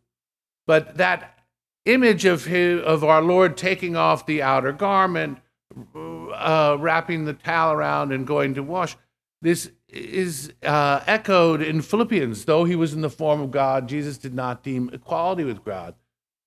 but 0.67 0.97
that 0.97 1.39
image 1.85 2.25
of, 2.25 2.45
his, 2.45 2.83
of 2.83 3.05
our 3.05 3.23
Lord 3.23 3.57
taking 3.57 3.97
off 3.97 4.27
the 4.27 4.43
outer 4.43 4.73
garment, 4.73 5.39
uh, 5.95 6.77
wrapping 6.79 7.25
the 7.25 7.33
towel 7.33 7.73
around, 7.73 8.13
and 8.13 8.27
going 8.27 8.55
to 8.55 8.63
wash. 8.63 8.97
This 9.43 9.71
is 9.93 10.53
uh, 10.63 11.01
echoed 11.07 11.63
in 11.63 11.83
Philippians. 11.83 12.45
Though 12.45 12.65
he 12.65 12.77
was 12.77 12.93
in 12.93 13.01
the 13.01 13.11
form 13.11 13.41
of 13.41 13.51
God, 13.51 13.89
Jesus 13.89 14.19
did 14.19 14.35
not 14.35 14.63
deem 14.63 14.91
equality 14.93 15.45
with 15.45 15.65
God. 15.65 15.95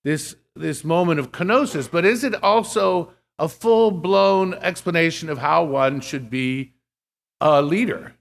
This, 0.04 0.36
this 0.56 0.84
moment 0.84 1.20
of 1.20 1.32
kenosis, 1.32 1.90
but 1.90 2.06
is 2.06 2.24
it 2.24 2.42
also 2.44 3.14
a 3.40 3.48
full 3.48 3.92
blown 3.92 4.54
explanation 4.56 5.30
of 5.30 5.38
how 5.40 5.64
one 5.64 6.02
should 6.02 6.30
be 6.30 6.74
a 7.40 7.62
leader? 7.62 8.16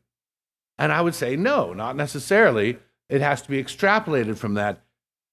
And 0.79 0.93
I 0.93 1.01
would 1.01 1.15
say 1.15 1.37
no, 1.37 1.73
not 1.73 1.97
necessarily. 1.97 2.79
It 3.09 3.21
has 3.21 3.43
to 3.43 3.51
be 3.51 3.63
extrapolated 3.63 4.37
from 4.39 4.55
that. 4.55 4.83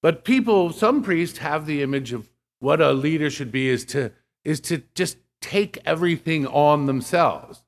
But 0.02 0.24
people, 0.24 0.72
some 0.72 1.02
priests 1.02 1.38
have 1.38 1.66
the 1.66 1.82
image 1.82 2.12
of 2.12 2.28
what 2.58 2.80
a 2.80 2.92
leader 2.92 3.30
should 3.30 3.50
be 3.50 3.68
is 3.68 3.84
to, 3.86 4.12
is 4.44 4.60
to 4.60 4.82
just 4.94 5.18
take 5.40 5.78
everything 5.84 6.46
on 6.46 6.86
themselves. 6.86 7.62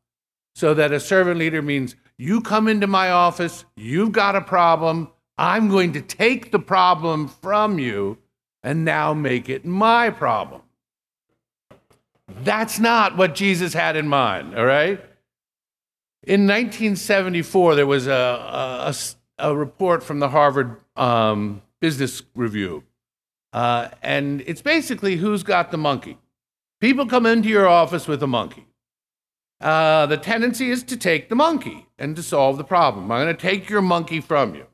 So 0.55 0.75
that 0.75 0.93
a 0.93 1.00
servant 1.00 1.38
leader 1.38 1.62
means 1.62 1.97
you 2.23 2.41
come 2.41 2.69
into 2.69 2.87
my 2.87 3.11
office, 3.11 3.64
you've 3.75 4.12
got 4.12 4.37
a 4.37 4.41
problem, 4.41 5.11
I'm 5.37 5.69
going 5.69 5.95
to 5.95 6.00
take 6.00 6.52
the 6.52 6.61
problem 6.61 7.26
from 7.26 7.81
you 7.81 8.17
and 8.62 8.85
now 8.85 9.12
make 9.12 9.49
it 9.49 9.64
my 9.64 10.09
problem. 10.11 10.62
That's 12.45 12.79
not 12.79 13.17
what 13.17 13.35
Jesus 13.35 13.75
had 13.75 13.97
in 13.97 14.07
mind, 14.07 14.57
all 14.57 14.64
right? 14.64 15.00
In 16.23 16.47
1974, 16.47 17.75
there 17.75 17.88
was 17.88 18.07
a, 18.07 18.12
a, 18.12 18.95
a 19.41 19.57
report 19.57 20.05
from 20.05 20.21
the 20.21 20.29
Harvard 20.29 20.76
um, 20.95 21.61
Business 21.81 22.23
Review. 22.37 22.85
Uh, 23.52 23.88
and 24.00 24.45
it's 24.47 24.62
basically 24.62 25.17
who's 25.17 25.43
got 25.43 25.73
the 25.73 25.76
monkey. 25.76 26.19
People 26.81 27.07
come 27.07 27.26
into 27.26 27.49
your 27.49 27.67
office 27.67 28.07
with 28.07 28.23
a 28.23 28.29
monkey. 28.29 28.64
Uh, 29.62 30.07
the 30.07 30.16
tendency 30.16 30.71
is 30.71 30.83
to 30.83 30.97
take 30.97 31.28
the 31.28 31.37
monkey 31.37 31.87
and 31.97 32.16
to 32.16 32.23
solve 32.23 32.59
the 32.59 32.64
problem. 32.64 33.12
I'm 33.12 33.25
going 33.25 33.37
to 33.37 33.40
take 33.40 33.71
your 33.71 33.81
monkey 33.81 34.21
from 34.21 34.57
you. 34.57 34.66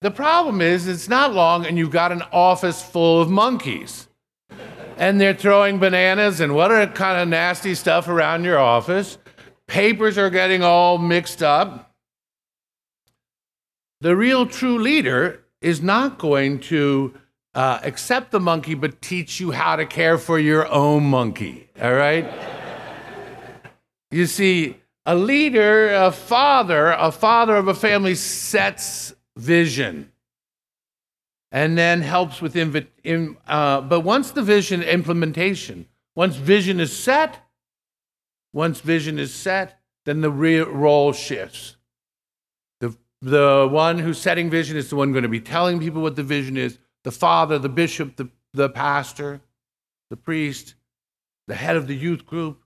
The 0.00 0.10
problem 0.10 0.62
is, 0.62 0.88
it's 0.88 1.08
not 1.08 1.34
long, 1.34 1.66
and 1.66 1.76
you've 1.76 1.90
got 1.90 2.10
an 2.10 2.22
office 2.32 2.82
full 2.82 3.20
of 3.20 3.28
monkeys. 3.28 4.08
And 4.96 5.20
they're 5.20 5.34
throwing 5.34 5.78
bananas 5.78 6.40
and 6.40 6.54
what 6.54 6.70
are 6.72 6.86
kind 6.86 7.20
of 7.20 7.28
nasty 7.28 7.74
stuff 7.74 8.08
around 8.08 8.44
your 8.44 8.58
office. 8.58 9.18
Papers 9.66 10.16
are 10.16 10.30
getting 10.30 10.62
all 10.62 10.98
mixed 10.98 11.42
up. 11.42 11.94
The 14.00 14.16
real 14.16 14.46
true 14.46 14.78
leader 14.78 15.44
is 15.60 15.82
not 15.82 16.18
going 16.18 16.60
to 16.60 17.14
uh, 17.54 17.80
accept 17.82 18.30
the 18.30 18.40
monkey, 18.40 18.74
but 18.74 19.02
teach 19.02 19.38
you 19.38 19.50
how 19.50 19.76
to 19.76 19.84
care 19.84 20.16
for 20.16 20.38
your 20.38 20.66
own 20.68 21.04
monkey. 21.04 21.68
All 21.80 21.94
right? 21.94 22.57
You 24.10 24.26
see, 24.26 24.76
a 25.06 25.14
leader, 25.14 25.94
a 25.94 26.12
father, 26.12 26.92
a 26.92 27.10
father 27.10 27.56
of 27.56 27.68
a 27.68 27.74
family 27.74 28.14
sets 28.14 29.14
vision 29.36 30.12
and 31.50 31.78
then 31.78 32.02
helps 32.02 32.42
with 32.42 32.54
invi- 32.54 32.88
in, 33.04 33.36
uh, 33.46 33.80
but 33.80 34.00
once 34.00 34.32
the 34.32 34.42
vision 34.42 34.82
implementation 34.82 35.86
once 36.14 36.34
vision 36.34 36.80
is 36.80 36.94
set 36.94 37.38
once 38.52 38.80
vision 38.80 39.18
is 39.18 39.32
set 39.32 39.78
then 40.04 40.20
the 40.20 40.30
real 40.30 40.66
role 40.66 41.12
shifts 41.12 41.76
the, 42.80 42.94
the 43.22 43.68
one 43.70 43.98
who's 43.98 44.18
setting 44.18 44.50
vision 44.50 44.76
is 44.76 44.90
the 44.90 44.96
one 44.96 45.12
going 45.12 45.22
to 45.22 45.28
be 45.28 45.40
telling 45.40 45.78
people 45.78 46.02
what 46.02 46.16
the 46.16 46.22
vision 46.22 46.56
is 46.56 46.78
the 47.04 47.12
father, 47.12 47.58
the 47.58 47.68
bishop, 47.68 48.16
the, 48.16 48.28
the 48.52 48.68
pastor, 48.68 49.40
the 50.10 50.16
priest, 50.16 50.74
the 51.46 51.54
head 51.54 51.76
of 51.76 51.86
the 51.86 51.96
youth 51.96 52.26
group. 52.26 52.62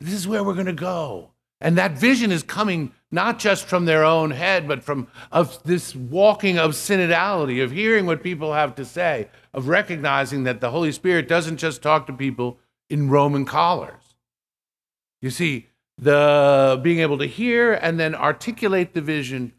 This 0.00 0.14
is 0.14 0.28
where 0.28 0.44
we're 0.44 0.54
going 0.54 0.66
to 0.66 0.72
go. 0.72 1.30
And 1.60 1.78
that 1.78 1.92
vision 1.92 2.30
is 2.30 2.42
coming 2.42 2.92
not 3.10 3.38
just 3.38 3.64
from 3.64 3.86
their 3.86 4.04
own 4.04 4.30
head, 4.30 4.68
but 4.68 4.84
from 4.84 5.08
of 5.32 5.62
this 5.62 5.94
walking 5.94 6.58
of 6.58 6.72
synodality, 6.72 7.64
of 7.64 7.70
hearing 7.70 8.04
what 8.04 8.22
people 8.22 8.52
have 8.52 8.74
to 8.74 8.84
say, 8.84 9.28
of 9.54 9.68
recognizing 9.68 10.44
that 10.44 10.60
the 10.60 10.70
Holy 10.70 10.92
Spirit 10.92 11.28
doesn't 11.28 11.56
just 11.56 11.80
talk 11.80 12.06
to 12.06 12.12
people 12.12 12.58
in 12.90 13.08
Roman 13.08 13.46
collars. 13.46 14.16
You 15.22 15.30
see, 15.30 15.68
the 15.96 16.78
being 16.82 16.98
able 16.98 17.16
to 17.18 17.26
hear 17.26 17.72
and 17.72 17.98
then 17.98 18.14
articulate 18.14 18.92
the 18.92 19.00
vision 19.00 19.52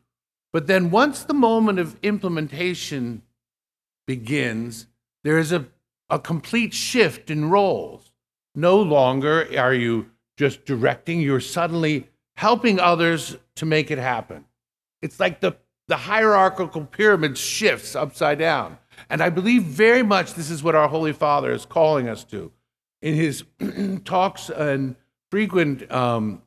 but 0.53 0.65
then 0.65 0.89
once 0.89 1.23
the 1.23 1.33
moment 1.33 1.79
of 1.79 1.99
implementation 2.01 3.21
begins, 4.05 4.87
there 5.23 5.37
is 5.37 5.51
a, 5.51 5.67
a 6.09 6.17
complete 6.17 6.73
shift 6.73 7.29
in 7.29 7.49
roles. 7.49 8.11
No 8.55 8.81
longer 8.81 9.47
are 9.55 9.73
you 9.73 10.09
just 10.37 10.65
directing, 10.65 11.19
you're 11.19 11.39
suddenly 11.39 12.07
helping 12.35 12.79
others 12.79 13.35
to 13.55 13.65
make 13.65 13.91
it 13.91 13.97
happen. 13.97 14.45
It's 15.01 15.19
like 15.19 15.41
the, 15.41 15.57
the 15.87 15.97
hierarchical 15.97 16.85
pyramid 16.85 17.37
shifts 17.37 17.95
upside 17.95 18.39
down. 18.39 18.77
And 19.09 19.21
I 19.21 19.29
believe 19.29 19.63
very 19.63 20.03
much 20.03 20.35
this 20.35 20.49
is 20.49 20.63
what 20.63 20.75
our 20.75 20.87
Holy 20.87 21.13
Father 21.13 21.51
is 21.51 21.65
calling 21.65 22.07
us 22.07 22.23
to. 22.25 22.51
In 23.01 23.15
his 23.15 23.43
talks 24.05 24.49
and 24.49 24.95
frequent 25.29 25.91
um, 25.91 26.41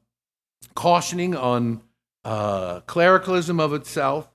cautioning 0.74 1.36
on 1.36 1.82
uh, 2.24 2.80
clericalism 2.80 3.60
of 3.60 3.72
itself 3.72 4.28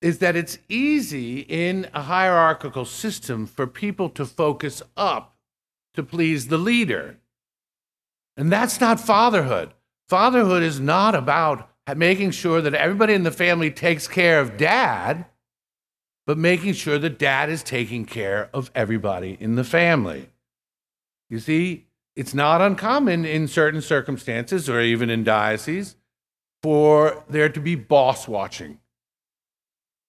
is 0.00 0.18
that 0.18 0.36
it's 0.36 0.58
easy 0.68 1.40
in 1.40 1.88
a 1.94 2.02
hierarchical 2.02 2.84
system 2.84 3.46
for 3.46 3.66
people 3.66 4.10
to 4.10 4.26
focus 4.26 4.82
up 4.96 5.36
to 5.94 6.02
please 6.02 6.48
the 6.48 6.58
leader. 6.58 7.16
And 8.36 8.50
that's 8.50 8.80
not 8.80 9.00
fatherhood. 9.00 9.72
Fatherhood 10.08 10.62
is 10.62 10.80
not 10.80 11.14
about 11.14 11.70
making 11.96 12.30
sure 12.30 12.60
that 12.60 12.74
everybody 12.74 13.14
in 13.14 13.22
the 13.22 13.30
family 13.30 13.70
takes 13.70 14.08
care 14.08 14.40
of 14.40 14.56
dad, 14.56 15.26
but 16.26 16.38
making 16.38 16.72
sure 16.72 16.98
that 16.98 17.18
dad 17.18 17.50
is 17.50 17.62
taking 17.62 18.04
care 18.04 18.50
of 18.52 18.70
everybody 18.74 19.36
in 19.38 19.54
the 19.54 19.64
family. 19.64 20.30
You 21.28 21.38
see, 21.38 21.86
it's 22.16 22.34
not 22.34 22.60
uncommon 22.60 23.24
in 23.24 23.48
certain 23.48 23.80
circumstances 23.80 24.68
or 24.68 24.80
even 24.80 25.10
in 25.10 25.24
dioceses 25.24 25.96
for 26.62 27.24
there 27.28 27.48
to 27.48 27.60
be 27.60 27.74
boss 27.74 28.26
watching. 28.28 28.78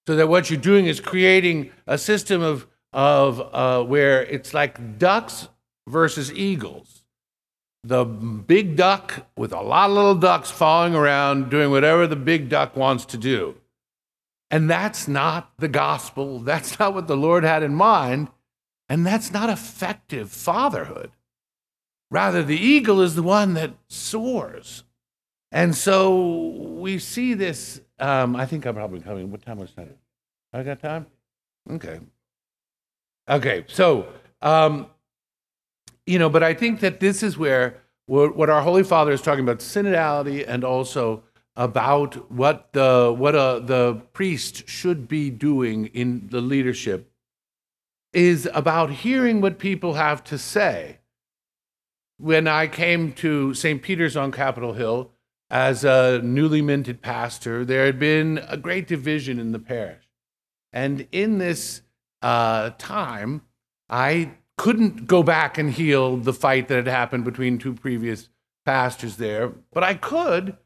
So 0.08 0.16
that 0.16 0.30
what 0.30 0.50
you're 0.50 0.60
doing 0.60 0.86
is 0.86 1.00
creating 1.00 1.72
a 1.88 1.98
system 1.98 2.42
of, 2.42 2.68
of 2.94 3.42
uh, 3.54 3.84
where 3.84 4.24
it's 4.24 4.54
like 4.54 5.00
ducks 5.00 5.50
versus 5.88 6.32
eagles. 6.32 7.05
The 7.86 8.04
big 8.04 8.76
duck 8.76 9.28
with 9.38 9.54
a 9.54 9.62
lot 9.62 9.92
of 9.92 9.96
little 9.96 10.16
ducks 10.16 10.50
following 10.50 10.96
around 10.96 11.52
doing 11.52 11.70
whatever 11.70 12.08
the 12.08 12.16
big 12.16 12.50
duck 12.50 12.76
wants 12.76 13.06
to 13.06 13.18
do. 13.18 13.56
And 14.50 14.68
that's 14.68 15.08
not 15.08 15.52
the 15.60 15.68
gospel. 15.68 16.40
That's 16.40 16.80
not 16.80 16.96
what 16.96 17.06
the 17.08 17.16
Lord 17.16 17.44
had 17.44 17.62
in 17.62 17.76
mind. 17.76 18.30
And 18.90 19.06
that's 19.06 19.32
not 19.32 19.52
effective 19.52 20.32
fatherhood. 20.32 21.12
Rather, 22.10 22.42
the 22.42 22.58
eagle 22.58 23.02
is 23.02 23.14
the 23.14 23.22
one 23.22 23.54
that 23.54 23.74
soars. 23.88 24.84
And 25.52 25.76
so 25.76 26.48
we 26.80 26.98
see 26.98 27.36
this. 27.36 27.82
Um, 28.00 28.36
I 28.36 28.48
think 28.48 28.66
I'm 28.66 28.74
probably 28.74 29.00
coming. 29.00 29.30
What 29.30 29.46
time 29.46 29.60
was 29.60 29.74
that? 29.76 29.96
I 30.54 30.64
got 30.64 30.82
time? 30.82 31.06
Okay. 31.70 32.00
Okay. 33.30 33.66
So, 33.68 34.08
um, 34.42 34.88
you 36.06 36.20
know, 36.20 36.30
but 36.30 36.44
I 36.44 36.54
think 36.54 36.80
that 36.82 37.00
this 37.00 37.24
is 37.24 37.38
where 37.38 37.82
what 38.08 38.50
our 38.50 38.62
Holy 38.62 38.84
Father 38.84 39.12
is 39.12 39.22
talking 39.22 39.44
about 39.44 39.60
synodality 39.60 40.46
and 40.48 40.64
also 40.64 41.24
about 41.56 42.32
what 42.32 42.72
the 42.74 43.14
what 43.18 43.34
a, 43.34 43.62
the 43.64 44.02
priest 44.14 44.68
should 44.68 45.08
be 45.08 45.30
doing 45.30 45.88
in 45.88 46.28
the 46.30 46.42
leadership 46.42 47.12
is 48.14 48.48
about 48.54 48.92
hearing 48.92 49.42
what 49.42 49.60
people 49.60 49.94
have 49.94 50.24
to 50.24 50.38
say. 50.38 51.00
When 52.18 52.48
I 52.48 52.68
came 52.68 53.12
to 53.14 53.54
St. 53.54 53.82
Peter's 53.82 54.16
on 54.16 54.32
Capitol 54.32 54.74
Hill 54.74 55.12
as 55.50 55.84
a 55.84 56.22
newly 56.24 56.62
minted 56.62 57.02
pastor, 57.02 57.66
there 57.66 57.86
had 57.86 58.00
been 58.00 58.40
a 58.48 58.56
great 58.56 58.88
division 58.88 59.38
in 59.38 59.52
the 59.52 59.60
parish. 59.60 60.06
And 60.72 61.08
in 61.12 61.40
this 61.40 61.82
uh, 62.22 62.72
time, 62.78 63.42
I 63.90 64.32
couldn't 64.58 65.08
go 65.08 65.24
back 65.24 65.58
and 65.58 65.72
heal 65.72 66.18
the 66.18 66.34
fight 66.34 66.68
that 66.68 66.76
had 66.76 66.88
happened 66.88 67.24
between 67.26 67.58
two 67.58 67.74
previous 67.74 68.30
pastors 68.66 69.18
there, 69.18 69.50
but 69.72 69.84
I 69.84 69.94
could 69.94 70.58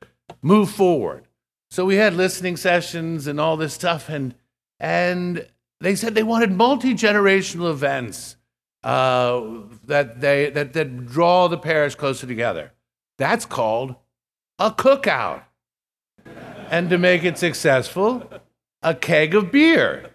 move 0.42 0.70
forward. 0.70 1.28
So 1.72 1.86
we 1.86 1.96
had 1.96 2.14
listening 2.16 2.58
sessions 2.58 3.28
and 3.28 3.40
all 3.40 3.58
this 3.58 3.74
stuff, 3.74 4.10
and 4.10 4.36
and 4.80 5.48
they 5.82 5.96
said 5.96 6.16
they 6.16 6.24
wanted 6.24 6.52
multi 6.52 6.94
generational 6.94 7.70
events 7.70 8.38
uh, 8.84 9.42
that 9.86 10.22
they 10.22 10.50
that 10.50 10.74
that 10.74 11.06
draw 11.06 11.48
the 11.48 11.58
parish 11.58 11.96
closer 11.96 12.26
together. 12.26 12.72
That's 13.18 13.46
called 13.46 13.96
a 14.58 14.72
cookout, 14.72 15.44
and 16.72 16.90
to 16.90 16.98
make 16.98 17.24
it 17.24 17.38
successful, 17.38 18.30
a 18.82 18.96
keg 18.96 19.36
of 19.36 19.52
beer. 19.52 20.10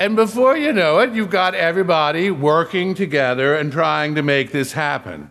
And 0.00 0.16
before 0.16 0.56
you 0.56 0.72
know 0.72 0.98
it, 1.00 1.12
you've 1.12 1.30
got 1.30 1.54
everybody 1.54 2.30
working 2.30 2.94
together 2.94 3.54
and 3.54 3.70
trying 3.70 4.14
to 4.14 4.22
make 4.22 4.50
this 4.50 4.72
happen. 4.72 5.30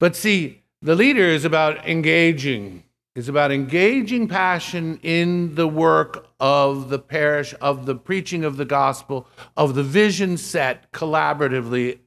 But 0.00 0.16
see, 0.16 0.62
the 0.80 0.94
leader 0.94 1.26
is 1.26 1.44
about 1.44 1.86
engaging, 1.86 2.84
is 3.14 3.28
about 3.28 3.52
engaging 3.52 4.28
passion 4.28 4.98
in 5.02 5.56
the 5.56 5.68
work 5.68 6.26
of 6.40 6.88
the 6.88 6.98
parish, 6.98 7.54
of 7.60 7.84
the 7.84 7.94
preaching 7.94 8.44
of 8.44 8.56
the 8.56 8.64
gospel, 8.64 9.28
of 9.58 9.74
the 9.74 9.82
vision 9.82 10.38
set 10.38 10.90
collaboratively 10.92 11.98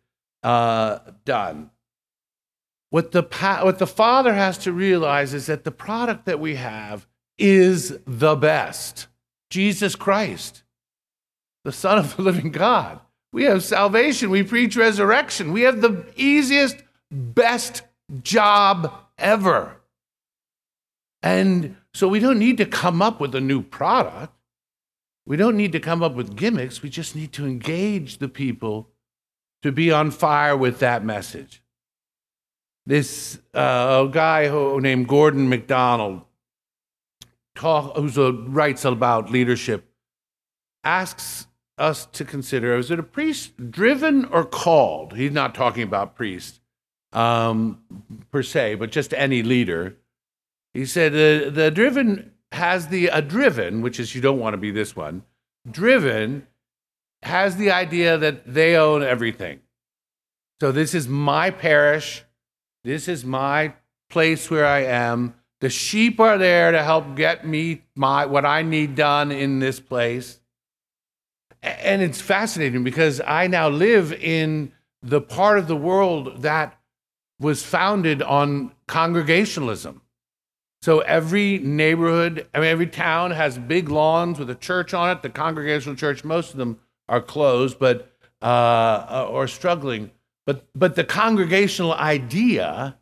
uh, 0.42 1.00
done. 1.24 1.70
What 2.90 3.12
the, 3.12 3.22
what 3.62 3.78
the 3.78 3.86
Father 3.86 4.34
has 4.34 4.58
to 4.60 4.74
realize 4.74 5.36
is 5.36 5.46
that 5.46 5.66
the 5.66 5.72
product 5.72 6.26
that 6.26 6.40
we 6.40 6.56
have 6.56 7.08
is 7.38 8.00
the 8.08 8.36
best 8.36 9.06
Jesus 9.52 9.96
Christ, 9.96 10.64
the 11.64 11.72
Son 11.72 11.98
of 11.98 12.16
the 12.16 12.22
living 12.22 12.52
God. 12.52 13.00
We 13.32 13.44
have 13.44 13.64
salvation. 13.64 14.30
We 14.30 14.44
preach 14.44 14.76
resurrection. 14.76 15.52
We 15.52 15.62
have 15.62 15.82
the 15.82 16.06
easiest, 16.16 16.78
best 17.12 17.84
job 18.24 18.92
ever. 19.18 19.78
And 21.22 21.76
so 21.94 22.08
we 22.08 22.20
don't 22.20 22.40
need 22.40 22.58
to 22.58 22.66
come 22.66 23.02
up 23.02 23.20
with 23.20 23.36
a 23.36 23.42
new 23.42 23.62
product. 23.62 24.34
We 25.26 25.38
don't 25.38 25.58
need 25.58 25.74
to 25.74 25.80
come 25.80 26.02
up 26.02 26.16
with 26.16 26.36
gimmicks. 26.36 26.82
We 26.82 26.90
just 26.90 27.16
need 27.16 27.34
to 27.34 27.46
engage 27.46 28.18
the 28.18 28.30
people 28.30 28.90
to 29.62 29.72
be 29.72 29.92
on 29.92 30.12
fire 30.12 30.58
with 30.58 30.80
that 30.80 31.04
message. 31.04 31.62
This 32.86 33.38
uh, 33.54 34.06
guy 34.06 34.48
who, 34.48 34.82
named 34.82 35.08
Gordon 35.08 35.50
MacDonald, 35.50 36.22
who 37.58 38.46
writes 38.48 38.86
about 38.86 39.30
leadership, 39.30 39.92
asks 40.84 41.46
us 41.80 42.06
to 42.08 42.26
consider 42.26 42.76
is 42.76 42.92
it 42.92 43.00
a 43.00 43.04
priest 43.04 43.72
driven 43.72 44.26
or 44.26 44.46
called? 44.46 45.14
He's 45.14 45.32
not 45.32 45.56
talking 45.56 45.84
about 45.84 46.16
priests 46.16 46.60
um, 47.14 47.82
per 48.32 48.44
se, 48.44 48.76
but 48.76 48.92
just 48.92 49.14
any 49.14 49.42
leader. 49.42 49.98
He 50.74 50.86
said 50.86 51.14
the, 51.14 51.50
the 51.50 51.72
driven 51.72 52.32
has 52.52 52.88
the 52.88 53.08
a 53.08 53.22
driven, 53.22 53.82
which 53.82 54.00
is 54.00 54.16
you 54.16 54.22
don't 54.22 54.40
want 54.40 54.54
to 54.54 54.58
be 54.58 54.72
this 54.72 54.96
one. 54.96 55.24
Driven 55.70 56.48
has 57.24 57.58
the 57.58 57.72
idea 57.72 58.18
that 58.18 58.54
they 58.54 58.76
own 58.76 59.04
everything. 59.04 59.60
So 60.62 60.72
this 60.72 60.94
is 60.94 61.08
my 61.08 61.52
parish. 61.52 62.24
This 62.84 63.08
is 63.08 63.26
my 63.26 63.74
place 64.10 64.50
where 64.50 64.66
I 64.66 64.84
am. 64.84 65.36
The 65.62 65.70
sheep 65.70 66.20
are 66.20 66.38
there 66.38 66.72
to 66.72 66.84
help 66.84 67.16
get 67.16 67.46
me 67.46 67.84
my 67.96 68.26
what 68.26 68.46
I 68.46 68.62
need 68.62 68.96
done 68.96 69.32
in 69.32 69.60
this 69.60 69.80
place. 69.80 70.39
And 71.80 72.02
it's 72.02 72.22
fascinating 72.22 72.84
because 72.84 73.22
I 73.26 73.48
now 73.48 73.70
live 73.70 74.14
in 74.14 74.72
the 75.02 75.22
part 75.22 75.60
of 75.60 75.68
the 75.68 75.76
world 75.76 76.42
that 76.42 76.78
was 77.40 77.64
founded 77.64 78.22
on 78.22 78.74
congregationalism. 78.88 80.02
So 80.82 81.00
every 81.00 81.58
neighborhood, 81.60 82.48
I 82.54 82.60
mean, 82.60 82.70
every 82.70 82.88
town 82.88 83.32
has 83.32 83.58
big 83.58 83.90
lawns 83.90 84.40
with 84.40 84.50
a 84.50 84.56
church 84.56 84.94
on 84.94 85.10
it. 85.10 85.22
The 85.22 85.30
congregational 85.30 85.96
church, 85.96 86.24
most 86.24 86.52
of 86.52 86.58
them 86.58 86.80
are 87.08 87.22
closed, 87.22 87.80
but 87.80 88.12
uh, 88.42 88.46
uh, 88.46 89.28
or 89.30 89.48
struggling. 89.48 90.12
But 90.46 90.66
but 90.74 90.96
the 90.96 91.04
congregational 91.04 91.94
idea 91.94 92.98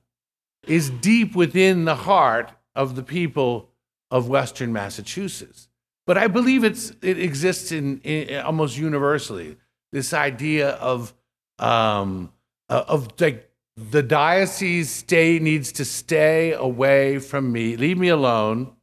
is 0.68 0.90
deep 0.90 1.36
within 1.36 1.86
the 1.86 1.96
heart 1.96 2.52
of 2.74 2.96
the 2.96 3.04
people 3.04 3.70
of 4.10 4.28
Western 4.28 4.74
Massachusetts. 4.74 5.68
But 6.08 6.18
I 6.18 6.28
believe 6.28 6.64
it's 6.64 6.94
it 7.02 7.20
exists 7.20 7.72
in, 7.72 8.00
in 8.00 8.40
almost 8.40 8.78
universally. 8.78 9.58
This 9.92 10.14
idea 10.14 10.70
of 10.70 11.14
um, 11.60 12.32
uh, 12.70 12.86
of 12.88 13.10
like 13.20 13.52
the 13.76 14.02
diocese 14.02 14.90
stay 14.90 15.38
needs 15.38 15.74
to 15.74 15.86
stay 15.86 16.54
away 16.54 17.20
from 17.20 17.52
me, 17.52 17.76
leave 17.76 17.98
me 17.98 18.08
alone, 18.08 18.74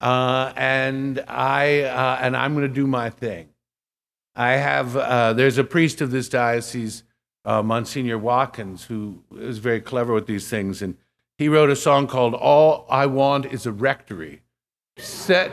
uh, 0.00 0.52
and 0.56 1.24
I 1.28 1.82
uh, 1.82 2.18
and 2.20 2.36
I'm 2.36 2.54
going 2.54 2.66
to 2.66 2.74
do 2.74 2.88
my 2.88 3.08
thing. 3.08 3.50
I 4.34 4.52
have 4.52 4.96
uh, 4.96 5.34
there's 5.34 5.58
a 5.58 5.64
priest 5.64 6.00
of 6.00 6.10
this 6.10 6.28
diocese, 6.28 7.04
uh, 7.44 7.62
Monsignor 7.62 8.18
Watkins, 8.18 8.84
who 8.84 9.22
is 9.36 9.58
very 9.58 9.80
clever 9.80 10.12
with 10.12 10.26
these 10.26 10.48
things, 10.48 10.82
and 10.82 10.96
he 11.36 11.48
wrote 11.48 11.70
a 11.70 11.76
song 11.76 12.08
called 12.08 12.34
"All 12.34 12.84
I 12.90 13.06
Want 13.06 13.46
Is 13.46 13.64
a 13.64 13.70
Rectory," 13.72 14.42
set 14.96 15.52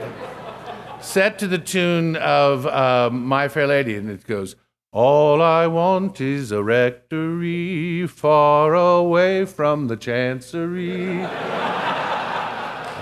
set 1.01 1.39
to 1.39 1.47
the 1.47 1.57
tune 1.57 2.15
of 2.15 2.65
uh, 2.65 3.09
My 3.11 3.47
Fair 3.47 3.67
Lady, 3.67 3.95
and 3.95 4.09
it 4.09 4.25
goes. 4.25 4.55
All 4.91 5.41
I 5.41 5.67
want 5.67 6.21
is 6.21 6.53
a 6.53 6.63
rectory 6.63 8.07
far 8.07 8.73
away 8.73 9.43
from 9.43 9.87
the 9.87 9.97
chancery. 9.97 11.17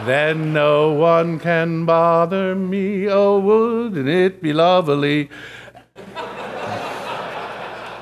then 0.05 0.53
no 0.53 0.91
one 0.91 1.39
can 1.39 1.85
bother 1.85 2.55
me. 2.55 3.07
Oh, 3.07 3.37
wouldn't 3.37 4.09
it 4.09 4.41
be 4.41 4.53
lovely? 4.53 5.29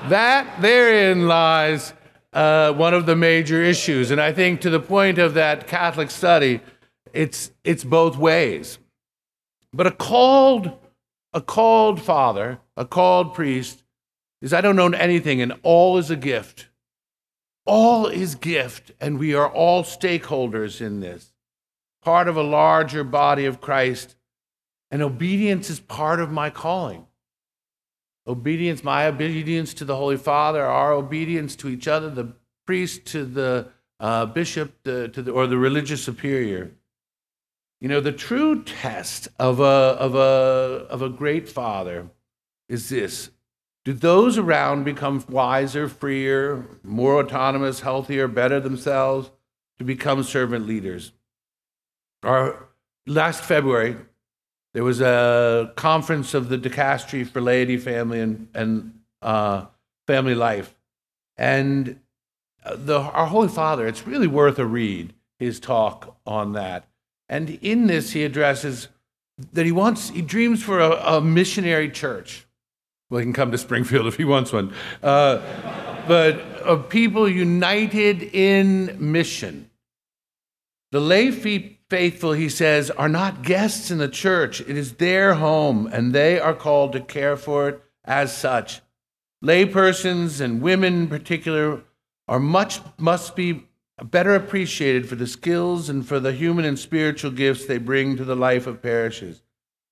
that 0.07 0.61
therein 0.61 1.27
lies 1.27 1.93
uh, 2.33 2.71
one 2.71 2.93
of 2.93 3.05
the 3.05 3.15
major 3.17 3.61
issues. 3.61 4.09
And 4.09 4.21
I 4.21 4.31
think 4.31 4.61
to 4.61 4.69
the 4.69 4.79
point 4.79 5.17
of 5.17 5.33
that 5.33 5.67
Catholic 5.67 6.11
study, 6.11 6.61
it's, 7.13 7.51
it's 7.65 7.83
both 7.83 8.17
ways. 8.17 8.79
But 9.73 9.87
a 9.87 9.91
called, 9.91 10.71
a 11.33 11.41
called 11.41 12.01
father, 12.01 12.59
a 12.75 12.85
called 12.85 13.33
priest, 13.33 13.83
is 14.41 14.53
I 14.53 14.61
don't 14.61 14.79
own 14.79 14.95
anything, 14.95 15.41
and 15.41 15.53
all 15.63 15.97
is 15.97 16.09
a 16.09 16.15
gift. 16.15 16.67
All 17.65 18.07
is 18.07 18.35
gift, 18.35 18.91
and 18.99 19.19
we 19.19 19.33
are 19.33 19.47
all 19.47 19.83
stakeholders 19.83 20.81
in 20.81 20.99
this, 20.99 21.31
part 22.01 22.27
of 22.27 22.35
a 22.35 22.43
larger 22.43 23.03
body 23.03 23.45
of 23.45 23.61
Christ. 23.61 24.15
And 24.89 25.01
obedience 25.01 25.69
is 25.69 25.79
part 25.79 26.19
of 26.19 26.31
my 26.31 26.49
calling. 26.49 27.05
Obedience, 28.27 28.83
my 28.83 29.07
obedience 29.07 29.73
to 29.75 29.85
the 29.85 29.95
Holy 29.95 30.17
Father, 30.17 30.63
our 30.65 30.91
obedience 30.91 31.55
to 31.57 31.69
each 31.69 31.87
other, 31.87 32.09
the 32.09 32.33
priest 32.65 33.05
to 33.05 33.25
the 33.25 33.69
uh, 33.99 34.25
bishop 34.25 34.73
the, 34.83 35.07
to 35.09 35.21
the, 35.21 35.31
or 35.31 35.47
the 35.47 35.57
religious 35.57 36.03
superior. 36.03 36.71
You 37.81 37.87
know, 37.87 37.99
the 37.99 38.11
true 38.11 38.63
test 38.63 39.27
of 39.39 39.59
a, 39.59 39.63
of 39.63 40.13
a, 40.13 40.85
of 40.89 41.01
a 41.01 41.09
great 41.09 41.49
father 41.49 42.09
is 42.69 42.89
this 42.89 43.31
Do 43.83 43.91
those 43.91 44.37
around 44.37 44.83
become 44.83 45.25
wiser, 45.27 45.89
freer, 45.89 46.67
more 46.83 47.19
autonomous, 47.19 47.79
healthier, 47.79 48.27
better 48.27 48.59
themselves 48.59 49.31
to 49.79 49.83
become 49.83 50.21
servant 50.21 50.67
leaders? 50.67 51.11
Our, 52.21 52.67
last 53.07 53.43
February, 53.43 53.97
there 54.75 54.83
was 54.83 55.01
a 55.01 55.73
conference 55.75 56.35
of 56.35 56.49
the 56.49 56.59
Dicastery 56.59 57.27
for 57.27 57.41
Laity, 57.41 57.77
Family, 57.77 58.19
and, 58.19 58.47
and 58.53 58.99
uh, 59.23 59.65
Family 60.05 60.35
Life. 60.35 60.75
And 61.35 61.99
uh, 62.63 62.75
the, 62.75 62.99
our 62.99 63.25
Holy 63.25 63.47
Father, 63.47 63.87
it's 63.87 64.05
really 64.05 64.27
worth 64.27 64.59
a 64.59 64.67
read, 64.67 65.15
his 65.39 65.59
talk 65.59 66.15
on 66.27 66.53
that. 66.53 66.85
And 67.31 67.57
in 67.61 67.87
this, 67.87 68.11
he 68.11 68.25
addresses 68.25 68.89
that 69.53 69.65
he 69.65 69.71
wants, 69.71 70.09
he 70.09 70.21
dreams 70.21 70.61
for 70.61 70.81
a, 70.81 70.91
a 71.15 71.21
missionary 71.21 71.89
church. 71.89 72.45
Well, 73.09 73.19
he 73.19 73.25
can 73.25 73.33
come 73.33 73.51
to 73.51 73.57
Springfield 73.57 74.05
if 74.05 74.17
he 74.17 74.25
wants 74.25 74.51
one. 74.51 74.73
Uh, 75.01 75.37
but 76.09 76.39
of 76.59 76.89
people 76.89 77.29
united 77.29 78.21
in 78.21 78.97
mission. 78.99 79.69
The 80.91 80.99
lay 80.99 81.31
faithful, 81.31 82.33
he 82.33 82.49
says, 82.49 82.91
are 82.91 83.07
not 83.09 83.43
guests 83.43 83.91
in 83.91 83.97
the 83.97 84.09
church. 84.09 84.59
It 84.59 84.75
is 84.75 84.95
their 84.95 85.35
home, 85.35 85.87
and 85.87 86.11
they 86.11 86.37
are 86.37 86.53
called 86.53 86.91
to 86.93 86.99
care 86.99 87.37
for 87.37 87.69
it 87.69 87.81
as 88.03 88.35
such. 88.35 88.81
Laypersons 89.41 90.41
and 90.41 90.61
women 90.61 91.03
in 91.03 91.07
particular 91.07 91.81
are 92.27 92.39
much 92.39 92.81
must 92.97 93.37
be 93.37 93.67
better 94.03 94.33
appreciated 94.33 95.07
for 95.07 95.15
the 95.15 95.27
skills 95.27 95.89
and 95.89 96.07
for 96.07 96.19
the 96.19 96.33
human 96.33 96.65
and 96.65 96.79
spiritual 96.79 97.31
gifts 97.31 97.65
they 97.65 97.77
bring 97.77 98.17
to 98.17 98.25
the 98.25 98.35
life 98.35 98.65
of 98.65 98.81
parishes. 98.81 99.43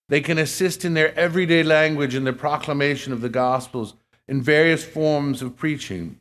They 0.07 0.21
can 0.21 0.39
assist 0.39 0.83
in 0.83 0.95
their 0.95 1.17
everyday 1.17 1.61
language 1.61 2.15
in 2.15 2.23
the 2.23 2.33
proclamation 2.33 3.13
of 3.13 3.21
the 3.21 3.29
Gospels 3.29 3.93
in 4.27 4.41
various 4.41 4.83
forms 4.83 5.41
of 5.43 5.55
preaching. 5.55 6.19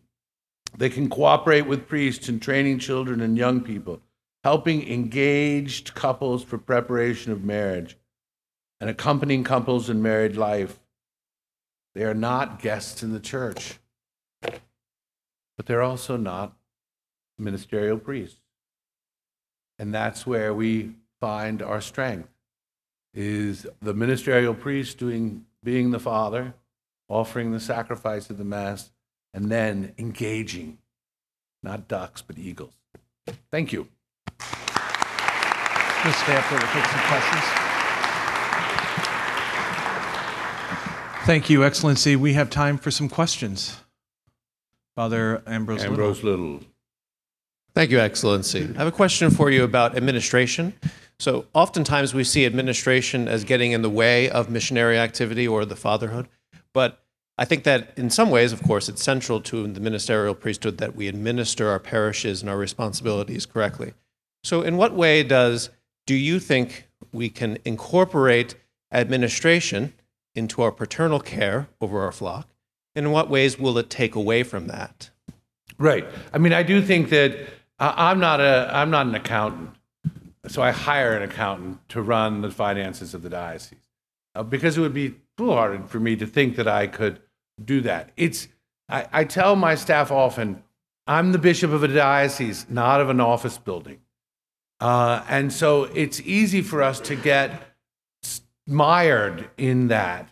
They 0.76 0.90
can 0.90 1.08
cooperate 1.08 1.66
with 1.66 1.88
priests 1.88 2.28
in 2.28 2.40
training 2.40 2.80
children 2.80 3.22
and 3.22 3.38
young 3.38 3.62
people, 3.62 4.02
helping 4.44 4.86
engaged 4.86 5.94
couples 5.94 6.44
for 6.44 6.58
preparation 6.58 7.32
of 7.32 7.42
marriage, 7.42 7.96
and 8.80 8.90
accompanying 8.90 9.44
couples 9.44 9.88
in 9.88 10.02
married 10.02 10.36
life. 10.36 10.78
They 11.94 12.04
are 12.04 12.14
not 12.14 12.60
guests 12.60 13.02
in 13.02 13.12
the 13.12 13.20
church, 13.20 13.78
but 14.42 15.64
they're 15.64 15.82
also 15.82 16.18
not 16.18 16.52
ministerial 17.38 17.98
priests. 17.98 18.38
And 19.78 19.94
that's 19.94 20.26
where 20.26 20.52
we 20.52 20.94
find 21.20 21.62
our 21.62 21.80
strength 21.80 22.28
is 23.14 23.66
the 23.80 23.94
ministerial 23.94 24.54
priest 24.54 24.98
doing 24.98 25.44
being 25.64 25.90
the 25.90 26.00
father, 26.00 26.54
offering 27.08 27.52
the 27.52 27.60
sacrifice 27.60 28.30
of 28.30 28.38
the 28.38 28.44
mass, 28.44 28.90
and 29.34 29.50
then 29.50 29.92
engaging 29.98 30.78
not 31.62 31.88
ducks 31.88 32.22
but 32.22 32.38
eagles. 32.38 32.74
Thank 33.50 33.72
you. 33.72 33.88
Ms. 36.04 36.16
Stamper 36.16 36.54
will 36.54 36.60
take 36.60 36.84
some 36.86 37.00
questions. 37.08 37.42
Thank 41.26 41.50
you, 41.50 41.64
Excellency. 41.64 42.16
We 42.16 42.34
have 42.34 42.48
time 42.48 42.78
for 42.78 42.90
some 42.90 43.08
questions. 43.08 43.80
Father 44.96 45.42
Ambrose, 45.46 45.84
Ambrose 45.84 46.22
Little. 46.22 46.46
Little. 46.52 46.68
Thank 47.78 47.92
you, 47.92 48.00
Excellency. 48.00 48.68
I 48.74 48.78
have 48.78 48.88
a 48.88 48.90
question 48.90 49.30
for 49.30 49.52
you 49.52 49.62
about 49.62 49.96
administration. 49.96 50.74
So, 51.20 51.46
oftentimes 51.54 52.12
we 52.12 52.24
see 52.24 52.44
administration 52.44 53.28
as 53.28 53.44
getting 53.44 53.70
in 53.70 53.82
the 53.82 53.88
way 53.88 54.28
of 54.28 54.50
missionary 54.50 54.98
activity 54.98 55.46
or 55.46 55.64
the 55.64 55.76
fatherhood. 55.76 56.26
But 56.74 57.00
I 57.38 57.44
think 57.44 57.62
that 57.62 57.92
in 57.96 58.10
some 58.10 58.30
ways, 58.30 58.52
of 58.52 58.64
course, 58.64 58.88
it's 58.88 59.00
central 59.00 59.40
to 59.42 59.68
the 59.68 59.78
ministerial 59.78 60.34
priesthood 60.34 60.78
that 60.78 60.96
we 60.96 61.06
administer 61.06 61.68
our 61.68 61.78
parishes 61.78 62.40
and 62.40 62.50
our 62.50 62.58
responsibilities 62.58 63.46
correctly. 63.46 63.94
So, 64.42 64.62
in 64.62 64.76
what 64.76 64.94
way 64.94 65.22
does 65.22 65.70
do 66.04 66.16
you 66.16 66.40
think 66.40 66.88
we 67.12 67.28
can 67.28 67.58
incorporate 67.64 68.56
administration 68.90 69.92
into 70.34 70.62
our 70.62 70.72
paternal 70.72 71.20
care 71.20 71.68
over 71.80 72.00
our 72.00 72.10
flock? 72.10 72.48
And 72.96 73.06
in 73.06 73.12
what 73.12 73.30
ways 73.30 73.56
will 73.56 73.78
it 73.78 73.88
take 73.88 74.16
away 74.16 74.42
from 74.42 74.66
that? 74.66 75.10
Right. 75.78 76.04
I 76.32 76.38
mean, 76.38 76.52
I 76.52 76.64
do 76.64 76.82
think 76.82 77.10
that 77.10 77.38
I- 77.78 78.10
I'm 78.10 78.18
not 78.20 78.40
a 78.40 78.70
I'm 78.72 78.90
not 78.90 79.06
an 79.06 79.14
accountant, 79.14 79.70
so 80.46 80.62
I 80.62 80.70
hire 80.70 81.16
an 81.16 81.22
accountant 81.22 81.88
to 81.90 82.02
run 82.02 82.42
the 82.42 82.50
finances 82.50 83.14
of 83.14 83.22
the 83.22 83.30
diocese. 83.30 83.78
Uh, 84.34 84.42
because 84.42 84.76
it 84.76 84.80
would 84.80 84.94
be 84.94 85.14
foolhardy 85.36 85.82
for 85.86 86.00
me 86.00 86.16
to 86.16 86.26
think 86.26 86.56
that 86.56 86.68
I 86.68 86.86
could 86.86 87.20
do 87.64 87.80
that. 87.82 88.10
It's 88.16 88.48
I, 88.88 89.06
I 89.12 89.24
tell 89.24 89.56
my 89.56 89.74
staff 89.74 90.10
often, 90.10 90.62
I'm 91.06 91.32
the 91.32 91.38
bishop 91.38 91.72
of 91.72 91.82
a 91.82 91.88
diocese, 91.88 92.66
not 92.68 93.00
of 93.00 93.10
an 93.10 93.20
office 93.20 93.58
building, 93.58 94.00
uh, 94.80 95.24
and 95.28 95.52
so 95.52 95.84
it's 95.84 96.20
easy 96.20 96.62
for 96.62 96.82
us 96.82 97.00
to 97.00 97.16
get 97.16 97.74
mired 98.66 99.48
in 99.56 99.88
that. 99.88 100.28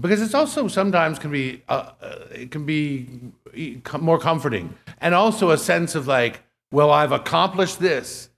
Because 0.00 0.22
it's 0.22 0.34
also 0.34 0.68
sometimes 0.68 1.18
can 1.18 1.32
be 1.32 1.62
uh, 1.68 1.90
uh, 2.00 2.18
it 2.32 2.50
can 2.52 2.64
be 2.64 3.08
more 3.98 4.18
comforting. 4.18 4.74
And 5.00 5.14
also 5.14 5.50
a 5.50 5.58
sense 5.58 5.94
of 5.96 6.06
like 6.06 6.42
well 6.72 6.90
i've 6.90 7.12
accomplished 7.12 7.78
this 7.78 8.28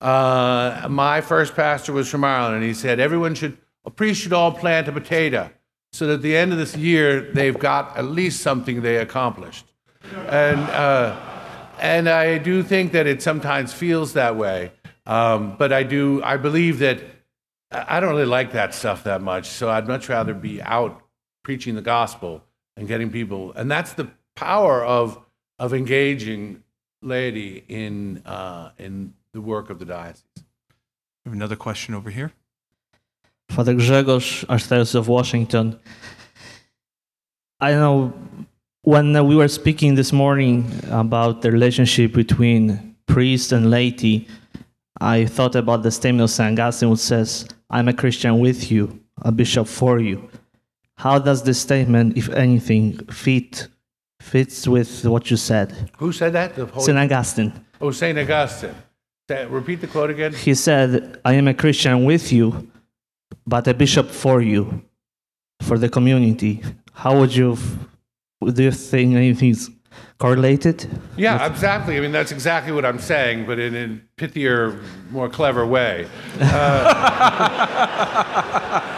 uh, 0.00 0.86
my 0.88 1.20
first 1.20 1.54
pastor 1.54 1.92
was 1.92 2.08
from 2.08 2.24
ireland 2.24 2.56
and 2.56 2.64
he 2.64 2.74
said 2.74 3.00
everyone 3.00 3.34
should 3.34 3.56
a 3.84 3.90
priest 3.90 4.22
should 4.22 4.32
all 4.32 4.52
plant 4.52 4.88
a 4.88 4.92
potato 4.92 5.50
so 5.92 6.06
that 6.06 6.14
at 6.14 6.22
the 6.22 6.36
end 6.36 6.52
of 6.52 6.58
this 6.58 6.76
year 6.76 7.32
they've 7.32 7.58
got 7.58 7.96
at 7.96 8.04
least 8.04 8.40
something 8.40 8.82
they 8.82 8.98
accomplished 8.98 9.66
and 10.28 10.60
uh, 10.60 11.18
and 11.80 12.08
i 12.08 12.38
do 12.38 12.62
think 12.62 12.92
that 12.92 13.06
it 13.06 13.22
sometimes 13.22 13.72
feels 13.72 14.12
that 14.12 14.36
way 14.36 14.70
um, 15.06 15.56
but 15.58 15.72
i 15.72 15.82
do 15.82 16.22
i 16.22 16.36
believe 16.36 16.78
that 16.78 17.00
I 17.70 18.00
don't 18.00 18.10
really 18.10 18.24
like 18.24 18.52
that 18.52 18.74
stuff 18.74 19.04
that 19.04 19.20
much, 19.20 19.46
so 19.48 19.68
I'd 19.68 19.86
much 19.86 20.08
rather 20.08 20.32
be 20.32 20.62
out 20.62 21.02
preaching 21.42 21.74
the 21.74 21.82
gospel 21.82 22.42
and 22.76 22.88
getting 22.88 23.10
people. 23.10 23.52
And 23.52 23.70
that's 23.70 23.92
the 23.92 24.10
power 24.36 24.84
of 24.84 25.22
of 25.58 25.74
engaging 25.74 26.62
laity 27.02 27.64
in 27.68 28.22
uh, 28.26 28.70
in 28.78 29.14
the 29.32 29.40
work 29.40 29.70
of 29.70 29.78
the 29.78 29.84
diocese. 29.84 30.24
We 30.36 31.30
have 31.30 31.32
another 31.34 31.56
question 31.56 31.94
over 31.94 32.10
here. 32.10 32.32
Father 33.50 33.74
Grzegorz, 33.74 34.46
Archdiocese 34.46 34.94
of 34.94 35.08
Washington. 35.08 35.78
I 37.60 37.72
know 37.72 38.12
when 38.82 39.26
we 39.26 39.36
were 39.36 39.48
speaking 39.48 39.94
this 39.94 40.12
morning 40.12 40.70
about 40.90 41.42
the 41.42 41.50
relationship 41.50 42.12
between 42.12 42.96
priest 43.06 43.52
and 43.52 43.70
laity, 43.70 44.28
I 45.00 45.26
thought 45.26 45.56
about 45.56 45.82
the 45.82 45.90
statement 45.90 46.24
of 46.24 46.30
St. 46.30 46.58
Augustine 46.58 46.90
which 46.90 47.00
says, 47.00 47.46
I'm 47.70 47.88
a 47.88 47.92
Christian 47.92 48.38
with 48.38 48.70
you, 48.70 49.00
a 49.22 49.32
bishop 49.32 49.66
for 49.66 49.98
you. 49.98 50.28
How 50.96 51.18
does 51.18 51.42
this 51.42 51.60
statement, 51.60 52.16
if 52.16 52.28
anything, 52.30 52.98
fit 53.06 53.68
fits 54.28 54.66
with 54.68 55.04
what 55.06 55.30
you 55.30 55.36
said? 55.36 55.72
Who 55.98 56.12
said 56.12 56.32
that? 56.34 56.54
The 56.54 56.66
Holy- 56.66 56.84
St. 56.86 56.98
Augustine. 56.98 57.52
oh, 57.80 57.90
Saint 57.92 58.18
Augustine. 58.18 58.74
Repeat 59.50 59.80
the 59.82 59.86
quote 59.86 60.10
again. 60.10 60.32
He 60.32 60.54
said, 60.54 61.20
I 61.24 61.34
am 61.34 61.48
a 61.48 61.54
Christian 61.54 62.04
with 62.04 62.32
you, 62.32 62.70
but 63.46 63.66
a 63.68 63.74
bishop 63.74 64.08
for 64.10 64.40
you, 64.40 64.82
for 65.60 65.76
the 65.78 65.88
community. 65.88 66.62
How 66.94 67.18
would 67.18 67.34
you, 67.36 67.56
do 68.42 68.62
you 68.62 68.70
think 68.70 69.14
anything's 69.14 69.68
correlated? 70.18 70.88
Yeah, 71.16 71.46
exactly. 71.46 71.96
I 71.98 72.00
mean, 72.00 72.12
that's 72.12 72.32
exactly 72.32 72.72
what 72.72 72.84
I'm 72.86 72.98
saying, 72.98 73.44
but 73.46 73.58
in 73.58 73.74
a 73.76 74.00
pithier, 74.20 74.80
more 75.10 75.28
clever 75.28 75.66
way. 75.66 76.06
Uh, 76.40 76.54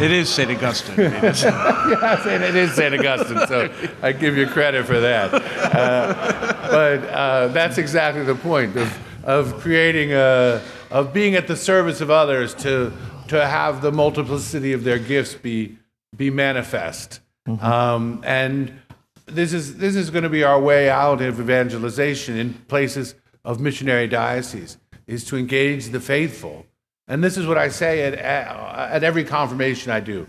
It 0.00 0.10
is 0.10 0.28
St. 0.28 0.50
Augustine. 0.50 0.94
It 0.98 1.24
is. 1.24 1.42
yes, 1.42 2.26
and 2.26 2.42
it 2.42 2.54
is 2.54 2.72
St. 2.74 2.94
Augustine, 2.94 3.46
so 3.46 3.72
I 4.02 4.12
give 4.12 4.36
you 4.36 4.46
credit 4.46 4.86
for 4.86 5.00
that. 5.00 5.34
Uh, 5.34 6.68
but 6.70 7.08
uh, 7.08 7.48
that's 7.48 7.78
exactly 7.78 8.24
the 8.24 8.34
point 8.34 8.76
of, 8.76 8.98
of 9.24 9.60
creating 9.60 10.12
a, 10.12 10.62
of 10.90 11.12
being 11.12 11.34
at 11.34 11.46
the 11.46 11.56
service 11.56 12.00
of 12.00 12.10
others 12.10 12.54
to, 12.56 12.92
to 13.28 13.46
have 13.46 13.80
the 13.82 13.92
multiplicity 13.92 14.72
of 14.72 14.84
their 14.84 14.98
gifts 14.98 15.34
be, 15.34 15.76
be 16.16 16.30
manifest. 16.30 17.20
Um, 17.60 18.22
and 18.26 18.78
this 19.26 19.52
is, 19.52 19.78
this 19.78 19.96
is 19.96 20.10
going 20.10 20.24
to 20.24 20.30
be 20.30 20.44
our 20.44 20.60
way 20.60 20.90
out 20.90 21.22
of 21.22 21.40
evangelization 21.40 22.36
in 22.36 22.54
places 22.54 23.14
of 23.44 23.60
missionary 23.60 24.06
dioceses, 24.06 24.76
is 25.06 25.24
to 25.26 25.36
engage 25.36 25.86
the 25.88 26.00
faithful. 26.00 26.66
And 27.08 27.24
this 27.24 27.38
is 27.38 27.46
what 27.46 27.56
I 27.56 27.68
say 27.68 28.02
at, 28.02 28.14
at, 28.14 28.92
at 28.92 29.04
every 29.04 29.24
confirmation 29.24 29.90
I 29.90 30.00
do. 30.00 30.26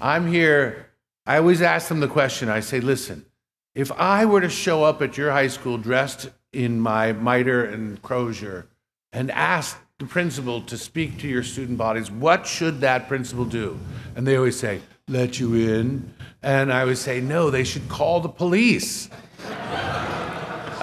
I'm 0.00 0.26
here, 0.26 0.88
I 1.26 1.36
always 1.36 1.62
ask 1.62 1.88
them 1.88 2.00
the 2.00 2.08
question 2.08 2.48
I 2.48 2.60
say, 2.60 2.80
listen, 2.80 3.26
if 3.74 3.92
I 3.92 4.24
were 4.24 4.40
to 4.40 4.48
show 4.48 4.82
up 4.82 5.00
at 5.02 5.16
your 5.16 5.30
high 5.30 5.48
school 5.48 5.78
dressed 5.78 6.30
in 6.52 6.80
my 6.80 7.12
mitre 7.12 7.64
and 7.64 8.00
crozier 8.02 8.66
and 9.12 9.30
ask 9.30 9.78
the 9.98 10.06
principal 10.06 10.62
to 10.62 10.76
speak 10.76 11.18
to 11.18 11.28
your 11.28 11.42
student 11.42 11.78
bodies, 11.78 12.10
what 12.10 12.46
should 12.46 12.80
that 12.80 13.08
principal 13.08 13.44
do? 13.44 13.78
And 14.16 14.26
they 14.26 14.36
always 14.36 14.58
say, 14.58 14.80
let 15.08 15.38
you 15.38 15.54
in. 15.54 16.12
And 16.42 16.72
I 16.72 16.84
would 16.84 16.98
say, 16.98 17.20
no, 17.20 17.50
they 17.50 17.64
should 17.64 17.88
call 17.88 18.20
the 18.20 18.28
police. 18.28 19.08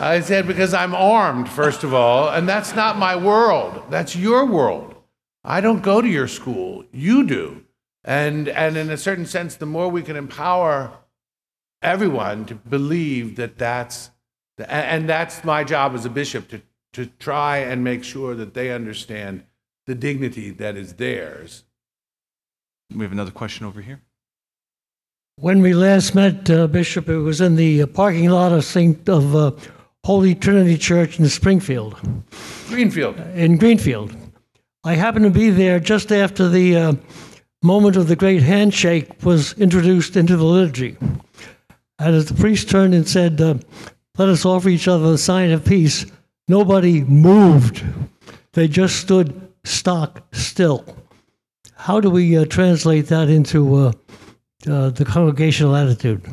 I 0.02 0.22
said, 0.24 0.48
because 0.48 0.74
I'm 0.74 0.96
armed, 0.96 1.50
first 1.50 1.84
of 1.84 1.94
all, 1.94 2.30
and 2.30 2.48
that's 2.48 2.74
not 2.74 2.98
my 2.98 3.16
world. 3.16 3.84
That's 3.90 4.16
your 4.16 4.46
world. 4.46 4.96
I 5.44 5.62
don't 5.62 5.82
go 5.82 6.02
to 6.02 6.08
your 6.08 6.28
school. 6.28 6.86
You 6.92 7.26
do. 7.26 7.64
And, 8.04 8.48
and 8.50 8.78
in 8.78 8.90
a 8.90 8.98
certain 8.98 9.26
sense, 9.26 9.56
the 9.56 9.66
more 9.66 9.90
we 9.90 10.02
can 10.02 10.16
empower 10.16 10.92
everyone 11.82 12.46
to 12.46 12.56
believe 12.56 13.36
that 13.38 13.58
that's, 13.58 14.12
and 14.58 15.08
that's 15.08 15.44
my 15.44 15.64
job 15.64 15.94
as 15.94 16.06
a 16.06 16.10
bishop 16.10 16.50
to, 16.50 16.62
to 16.94 17.06
try 17.06 17.58
and 17.58 17.84
make 17.84 18.04
sure 18.04 18.36
that 18.36 18.54
they 18.54 18.72
understand 18.72 19.44
the 19.86 19.96
dignity 19.96 20.50
that 20.52 20.76
is 20.76 20.94
theirs. 20.94 21.64
We 22.94 23.04
have 23.04 23.12
another 23.12 23.32
question 23.32 23.66
over 23.66 23.82
here. 23.82 24.02
When 25.38 25.62
we 25.62 25.74
last 25.74 26.16
met, 26.16 26.50
uh, 26.50 26.68
Bishop, 26.68 27.08
it 27.08 27.20
was 27.20 27.40
in 27.40 27.56
the 27.56 27.84
uh, 27.84 27.88
parking 27.88 28.30
lot 28.30 28.52
of 28.52 28.66
St. 28.66 29.08
of 29.08 29.36
uh, 29.36 29.52
Holy 30.04 30.36
Trinity 30.36 30.78
Church 30.78 31.18
in 31.18 31.30
Springfield, 31.30 31.98
Greenfield. 32.68 33.18
in 33.36 33.58
Greenfield. 33.58 34.14
I 34.84 34.96
happened 34.96 35.26
to 35.26 35.32
be 35.32 35.50
there 35.50 35.80
just 35.80 36.12
after 36.12 36.48
the 36.48 36.76
uh, 36.76 36.94
moment 37.62 37.98
of 37.98 38.08
the 38.08 38.16
great 38.16 38.42
handshake 38.42 39.24
was 39.24 39.52
introduced 39.54 40.16
into 40.16 40.38
the 40.38 40.46
liturgy. 40.46 40.96
And 42.00 42.16
as 42.16 42.28
the 42.28 42.34
priest 42.34 42.70
turned 42.70 42.94
and 42.94 43.08
said, 43.08 43.42
uh, 43.42 43.56
Let 44.18 44.30
us 44.30 44.46
offer 44.46 44.70
each 44.70 44.88
other 44.88 45.12
the 45.12 45.18
sign 45.18 45.52
of 45.52 45.66
peace, 45.66 46.06
nobody 46.48 47.04
moved. 47.04 47.84
They 48.54 48.70
just 48.70 49.02
stood 49.02 49.50
stock 49.66 50.24
still. 50.32 50.86
How 51.76 52.00
do 52.00 52.10
we 52.10 52.38
uh, 52.38 52.46
translate 52.46 53.08
that 53.08 53.30
into 53.30 53.76
uh, 53.76 53.92
uh, 54.66 54.90
the 54.92 55.04
congregational 55.04 55.76
attitude? 55.76 56.26